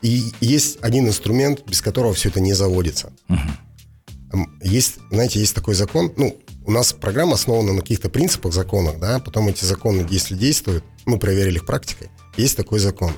И 0.02 0.32
есть 0.42 0.78
один 0.82 1.08
инструмент, 1.08 1.64
без 1.66 1.82
которого 1.82 2.14
все 2.14 2.30
это 2.30 2.42
не 2.42 2.54
заводится. 2.54 3.14
Угу. 3.30 4.48
Есть, 4.62 5.00
знаете, 5.10 5.40
есть 5.40 5.56
такой 5.56 5.76
закон, 5.76 6.12
ну, 6.18 6.38
у 6.66 6.72
нас 6.72 6.94
программа 6.94 7.36
основана 7.36 7.74
на 7.74 7.82
каких-то 7.82 8.10
принципах, 8.10 8.54
законах, 8.54 9.00
да, 9.00 9.20
потом 9.20 9.48
эти 9.48 9.64
законы, 9.64 10.06
если 10.10 10.36
действуют, 10.36 10.84
мы 11.06 11.18
проверили 11.18 11.56
их 11.56 11.66
практикой, 11.66 12.10
есть 12.36 12.58
такой 12.58 12.80
закон. 12.80 13.14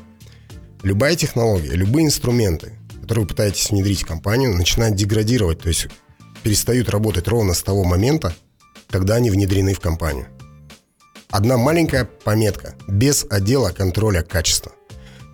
Любая 0.84 1.15
технология, 1.15 1.72
любые 1.72 2.06
инструменты, 2.06 2.74
которые 3.08 3.24
вы 3.24 3.30
пытаетесь 3.30 3.70
внедрить 3.70 4.02
в 4.02 4.06
компанию, 4.06 4.54
начинают 4.54 4.98
деградировать, 4.98 5.62
то 5.62 5.70
есть 5.70 5.88
перестают 6.43 6.89
работать 6.89 7.30
ровно 7.30 7.54
с 7.54 7.63
того 7.63 7.86
момента, 7.86 8.36
когда 8.89 9.15
они 9.15 9.30
внедрены 9.30 9.74
в 9.74 9.80
компанию. 9.80 10.28
Одна 11.30 11.56
маленькая 11.56 12.04
пометка– 12.04 12.76
без 12.89 13.26
отдела 13.30 13.70
контроля 13.70 14.24
качества. 14.24 14.74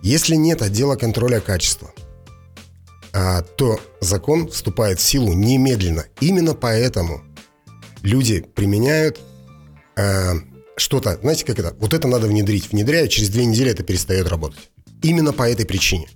Если 0.04 0.36
нет 0.36 0.62
отдела 0.62 0.94
контроля 0.94 1.40
качества, 1.40 1.92
а, 3.12 3.42
то 3.42 3.80
закон 4.00 4.50
вступает 4.50 5.00
в 5.00 5.02
силу 5.02 5.32
немедленно. 5.32 6.04
Именно 6.20 6.54
поэтому 6.54 7.24
люди 8.02 8.40
применяют 8.54 9.20
а, 9.96 10.34
что-то, 10.76 11.18
знаете, 11.20 11.44
как 11.44 11.58
это? 11.58 11.74
Вот 11.80 11.92
это 11.92 12.06
надо 12.06 12.28
внедрить. 12.28 12.70
Внедряют, 12.70 13.10
через 13.10 13.30
две 13.30 13.44
недели 13.44 13.72
это 13.72 13.82
перестает 13.82 14.28
работать. 14.28 14.70
Именно 15.02 15.32
по 15.32 15.50
этой 15.50 15.66
причине. 15.66 16.08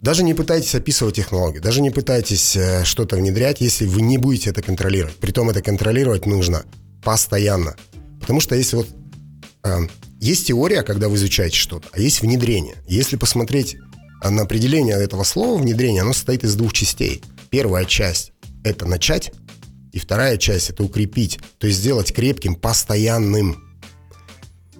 Даже 0.00 0.22
не 0.22 0.32
пытайтесь 0.32 0.74
описывать 0.74 1.16
технологию, 1.16 1.62
даже 1.62 1.82
не 1.82 1.90
пытайтесь 1.90 2.56
э, 2.56 2.84
что-то 2.84 3.16
внедрять, 3.16 3.60
если 3.60 3.86
вы 3.86 4.00
не 4.00 4.16
будете 4.16 4.48
это 4.48 4.62
контролировать. 4.62 5.16
Притом 5.16 5.50
это 5.50 5.60
контролировать 5.60 6.24
нужно 6.24 6.64
постоянно. 7.02 7.76
Потому 8.18 8.40
что 8.40 8.54
если 8.54 8.76
вот 8.76 8.88
э, 9.64 9.78
есть 10.18 10.46
теория, 10.46 10.82
когда 10.82 11.08
вы 11.08 11.16
изучаете 11.16 11.56
что-то, 11.56 11.88
а 11.92 12.00
есть 12.00 12.22
внедрение. 12.22 12.76
Если 12.88 13.16
посмотреть 13.16 13.76
на 14.22 14.42
определение 14.42 14.96
этого 14.96 15.22
слова 15.22 15.60
внедрение, 15.60 16.00
оно 16.00 16.14
состоит 16.14 16.44
из 16.44 16.54
двух 16.54 16.72
частей. 16.72 17.22
Первая 17.50 17.84
часть– 17.84 18.32
это 18.64 18.86
начать, 18.86 19.32
и 19.92 19.98
вторая 19.98 20.38
часть– 20.38 20.70
это 20.70 20.82
укрепить, 20.82 21.40
то 21.58 21.66
есть 21.66 21.78
сделать 21.78 22.14
крепким, 22.14 22.54
постоянным. 22.54 23.62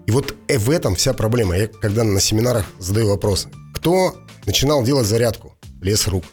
И 0.07 0.13
вот 0.13 0.35
э, 0.49 0.57
в 0.57 0.71
этом 0.71 0.95
вся 0.95 1.13
проблема. 1.13 1.59
Я 1.59 1.67
когда 1.67 2.05
на 2.05 2.21
семинарах 2.21 2.65
задаю 2.79 3.09
вопросы. 3.09 3.51
Кто 3.75 4.17
начинал 4.47 4.83
делать 4.85 5.07
зарядку? 5.07 5.57
Лес 5.81 6.07
рук. 6.09 6.25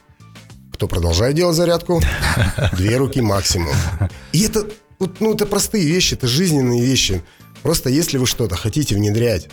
Кто 0.73 0.87
продолжает 0.87 1.35
делать 1.35 1.55
зарядку? 1.55 2.01
Две 2.77 2.97
руки 2.97 3.21
максимум. 3.21 3.73
И 4.31 4.43
это, 4.43 4.67
ну, 5.19 5.33
это 5.33 5.45
простые 5.45 5.85
вещи, 5.85 6.13
это 6.13 6.27
жизненные 6.27 6.83
вещи. 6.83 7.23
Просто 7.63 7.89
если 7.89 8.17
вы 8.17 8.27
что-то 8.27 8.55
хотите 8.55 8.95
внедрять, 8.95 9.49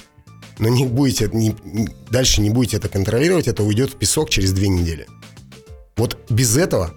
но 0.59 0.69
не 0.69 0.85
будете, 0.87 1.29
не, 1.33 1.57
дальше 2.11 2.41
не 2.41 2.51
будете 2.51 2.77
это 2.77 2.89
контролировать, 2.89 3.49
это 3.49 3.63
уйдет 3.63 3.91
в 3.91 3.97
песок 3.97 4.31
через 4.31 4.53
две 4.53 4.69
недели. 4.69 5.07
Вот 5.97 6.19
без 6.31 6.57
этого 6.57 6.95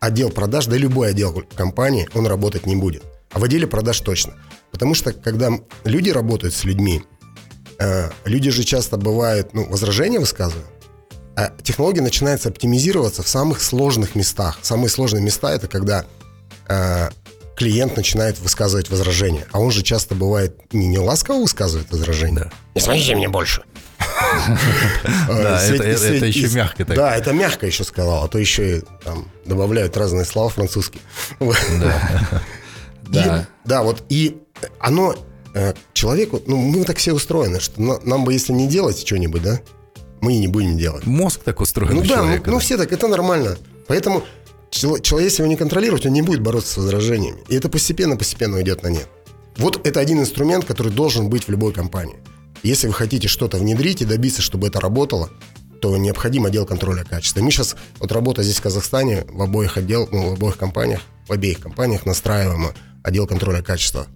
отдел 0.00 0.30
продаж, 0.30 0.66
да 0.66 0.76
любой 0.76 1.10
отдел 1.10 1.44
компании, 1.54 2.08
он 2.14 2.26
работать 2.26 2.66
не 2.66 2.76
будет. 2.76 3.02
А 3.30 3.38
в 3.38 3.44
отделе 3.44 3.66
продаж 3.66 4.00
точно. 4.00 4.34
Потому 4.70 4.94
что 4.94 5.12
когда 5.12 5.50
люди 5.84 6.10
работают 6.10 6.54
с 6.54 6.64
людьми, 6.64 7.02
э, 7.78 8.10
люди 8.24 8.50
же 8.50 8.64
часто 8.64 8.96
бывают, 8.96 9.54
ну, 9.54 9.68
возражения 9.68 10.18
высказывают, 10.18 10.66
технология 11.62 12.02
начинается 12.02 12.48
оптимизироваться 12.48 13.22
в 13.22 13.28
самых 13.28 13.60
сложных 13.62 14.14
местах. 14.14 14.58
Самые 14.62 14.88
сложные 14.88 15.22
места 15.22 15.52
это 15.52 15.68
когда 15.68 16.04
э, 16.68 17.10
клиент 17.56 17.96
начинает 17.96 18.38
высказывать 18.38 18.90
возражения. 18.90 19.46
А 19.52 19.60
он 19.60 19.70
же 19.70 19.82
часто 19.82 20.14
бывает 20.14 20.72
не, 20.72 20.86
не 20.86 20.98
ласково 20.98 21.40
высказывает 21.40 21.90
возражения. 21.90 22.44
Да. 22.44 22.50
Не 22.74 22.80
смотрите 22.80 23.16
мне 23.16 23.28
больше. 23.28 23.62
Да, 25.28 25.62
это 25.62 26.26
еще 26.26 26.48
мягко 26.48 26.84
так. 26.84 26.96
Да, 26.96 27.16
это 27.16 27.32
мягко 27.32 27.66
еще 27.66 27.84
сказал, 27.84 28.24
а 28.24 28.28
то 28.28 28.38
еще 28.38 28.82
там 29.04 29.30
добавляют 29.44 29.96
разные 29.96 30.24
слова 30.24 30.48
французские. 30.48 31.02
Да. 33.08 33.46
Да, 33.64 33.82
вот 33.82 34.04
и 34.08 34.36
оно 34.78 35.14
э, 35.54 35.74
человеку, 35.92 36.42
ну 36.46 36.56
мы 36.56 36.84
так 36.84 36.98
все 36.98 37.12
устроены, 37.12 37.58
что 37.60 37.80
нам 37.80 38.24
бы 38.24 38.32
если 38.32 38.52
не 38.52 38.68
делать 38.68 38.98
что-нибудь, 38.98 39.42
да, 39.42 39.60
мы 40.20 40.34
и 40.34 40.38
не 40.38 40.48
будем 40.48 40.76
делать. 40.76 41.06
Мозг 41.06 41.42
так 41.44 41.60
устроен. 41.60 41.94
Ну 41.94 42.02
да, 42.02 42.22
ну, 42.22 42.38
ну 42.46 42.58
все 42.58 42.76
так, 42.76 42.92
это 42.92 43.08
нормально. 43.08 43.58
Поэтому 43.86 44.24
человек, 44.70 45.10
если 45.10 45.42
его 45.42 45.48
не 45.48 45.56
контролировать, 45.56 46.06
он 46.06 46.12
не 46.12 46.22
будет 46.22 46.40
бороться 46.40 46.72
с 46.72 46.76
возражениями. 46.76 47.38
И 47.48 47.56
это 47.56 47.68
постепенно-постепенно 47.68 48.56
уйдет 48.56 48.82
на 48.82 48.88
нет. 48.88 49.08
Вот 49.56 49.86
это 49.86 50.00
один 50.00 50.20
инструмент, 50.20 50.64
который 50.64 50.92
должен 50.92 51.28
быть 51.28 51.44
в 51.44 51.50
любой 51.50 51.72
компании. 51.72 52.16
Если 52.62 52.86
вы 52.86 52.92
хотите 52.92 53.28
что-то 53.28 53.56
внедрить 53.58 54.02
и 54.02 54.04
добиться, 54.04 54.42
чтобы 54.42 54.68
это 54.68 54.80
работало, 54.80 55.30
то 55.80 55.96
необходим 55.96 56.44
отдел 56.44 56.66
контроля 56.66 57.04
качества. 57.04 57.40
Мы 57.40 57.50
сейчас, 57.50 57.76
вот 58.00 58.10
работа 58.12 58.42
здесь 58.42 58.56
в 58.56 58.62
Казахстане, 58.62 59.24
в 59.28 59.42
обоих 59.42 59.76
отдел, 59.76 60.08
ну, 60.10 60.30
в 60.30 60.32
обоих 60.34 60.56
компаниях, 60.56 61.00
в 61.28 61.32
обеих 61.32 61.60
компаниях 61.60 62.04
настраиваем 62.04 62.72
отдел 63.02 63.26
контроля 63.26 63.62
качества. 63.62 64.06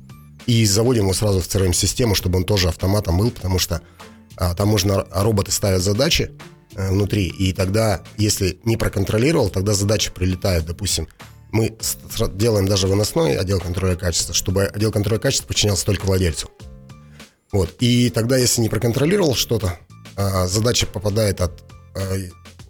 И 0.46 0.64
заводим 0.66 1.04
его 1.04 1.12
сразу 1.12 1.40
в 1.40 1.46
CRM-систему, 1.46 2.14
чтобы 2.14 2.38
он 2.38 2.44
тоже 2.44 2.68
автоматом 2.68 3.16
был, 3.16 3.30
потому 3.30 3.58
что 3.58 3.80
там 4.36 4.68
можно, 4.68 5.02
а 5.02 5.22
роботы 5.22 5.52
ставят 5.52 5.82
задачи 5.82 6.32
а, 6.74 6.90
внутри, 6.90 7.26
и 7.26 7.52
тогда, 7.52 8.02
если 8.16 8.58
не 8.64 8.76
проконтролировал, 8.76 9.50
тогда 9.50 9.74
задачи 9.74 10.10
прилетают, 10.10 10.66
допустим, 10.66 11.08
мы 11.50 11.76
делаем 12.34 12.66
даже 12.66 12.86
выносной 12.86 13.36
отдел 13.36 13.60
контроля 13.60 13.94
качества, 13.94 14.34
чтобы 14.34 14.64
отдел 14.64 14.90
контроля 14.90 15.18
качества 15.18 15.46
подчинялся 15.46 15.84
только 15.84 16.06
владельцу. 16.06 16.48
Вот. 17.52 17.76
И 17.80 18.08
тогда, 18.08 18.38
если 18.38 18.62
не 18.62 18.70
проконтролировал 18.70 19.34
что-то, 19.34 19.78
а, 20.16 20.46
задача 20.46 20.86
попадает 20.86 21.42
от 21.42 21.62
а, 21.94 22.16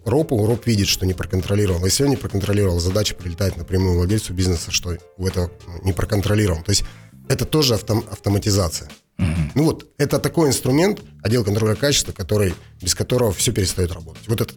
РОПу, 0.05 0.45
РОП 0.45 0.67
видит, 0.67 0.89
что 0.89 1.07
не 1.07 1.15
проконтролировал. 1.15 1.85
Если 1.85 2.03
он 2.03 2.11
не 2.11 2.17
проконтролировал, 2.17 2.81
задача 2.81 3.15
прилетает 3.15 3.57
напрямую 3.57 3.97
владельцу 3.97 4.35
бизнеса, 4.35 4.73
что 4.73 4.97
в 5.17 5.27
это 5.27 5.51
не 5.85 5.93
проконтролировал. 5.93 6.63
То 6.63 6.71
есть 6.71 6.85
это 7.29 7.45
тоже 7.45 7.75
автом, 7.75 8.05
автоматизация. 8.11 8.91
Угу. 9.19 9.29
Ну 9.55 9.65
вот, 9.65 9.93
это 9.99 10.19
такой 10.19 10.49
инструмент, 10.49 11.01
отдел 11.23 11.45
контроля 11.45 11.75
качества, 11.75 12.13
который, 12.13 12.55
без 12.81 12.95
которого 12.95 13.33
все 13.33 13.53
перестает 13.53 13.93
работать. 13.93 14.27
Вот 14.29 14.41
это... 14.41 14.55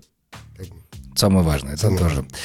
Самое 1.16 1.46
важное. 1.46 1.74
Это 1.74 1.84
Самое 1.84 2.00
тоже. 2.00 2.16
Важное. 2.16 2.40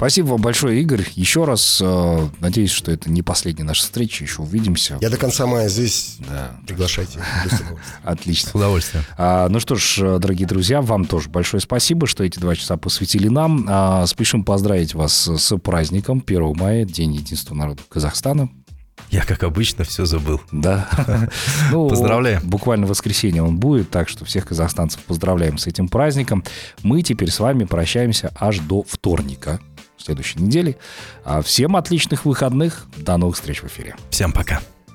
Спасибо 0.00 0.28
вам 0.28 0.40
большое, 0.40 0.80
Игорь. 0.80 1.06
Еще 1.14 1.44
раз 1.44 1.78
э, 1.82 2.28
надеюсь, 2.40 2.70
что 2.70 2.90
это 2.90 3.10
не 3.10 3.20
последняя 3.20 3.64
наша 3.64 3.82
встреча. 3.82 4.24
Еще 4.24 4.40
увидимся. 4.40 4.96
Я 5.02 5.10
до 5.10 5.18
конца 5.18 5.46
мая 5.46 5.68
здесь. 5.68 6.16
Да. 6.20 6.58
Приглашайте. 6.66 7.22
Отлично. 8.02 8.48
С 8.48 8.54
удовольствием. 8.54 9.04
А, 9.18 9.46
ну 9.50 9.60
что 9.60 9.74
ж, 9.74 10.18
дорогие 10.18 10.48
друзья, 10.48 10.80
вам 10.80 11.04
тоже 11.04 11.28
большое 11.28 11.60
спасибо, 11.60 12.06
что 12.06 12.24
эти 12.24 12.38
два 12.38 12.56
часа 12.56 12.78
посвятили 12.78 13.28
нам. 13.28 13.66
А, 13.68 14.06
спешим 14.06 14.42
поздравить 14.42 14.94
вас 14.94 15.28
с 15.28 15.58
праздником 15.58 16.24
1 16.26 16.56
мая, 16.56 16.86
День 16.86 17.16
единства 17.16 17.54
народов 17.54 17.84
Казахстана. 17.90 18.48
Я, 19.10 19.24
как 19.24 19.42
обычно, 19.42 19.84
все 19.84 20.04
забыл. 20.04 20.40
Да. 20.52 20.88
Ну, 21.70 21.88
Поздравляем. 21.88 22.42
Буквально 22.44 22.86
в 22.86 22.90
воскресенье 22.90 23.42
он 23.42 23.56
будет, 23.56 23.90
так 23.90 24.08
что 24.08 24.24
всех 24.24 24.46
казахстанцев 24.46 25.00
поздравляем 25.02 25.58
с 25.58 25.66
этим 25.66 25.88
праздником. 25.88 26.44
Мы 26.82 27.02
теперь 27.02 27.30
с 27.30 27.38
вами 27.38 27.64
прощаемся 27.64 28.32
аж 28.38 28.58
до 28.58 28.82
вторника 28.82 29.60
следующей 29.98 30.40
недели. 30.40 30.76
А 31.24 31.42
всем 31.42 31.76
отличных 31.76 32.24
выходных. 32.24 32.86
До 32.96 33.16
новых 33.16 33.36
встреч 33.36 33.62
в 33.62 33.66
эфире. 33.66 33.96
Всем 34.10 34.32
пока. 34.32 34.60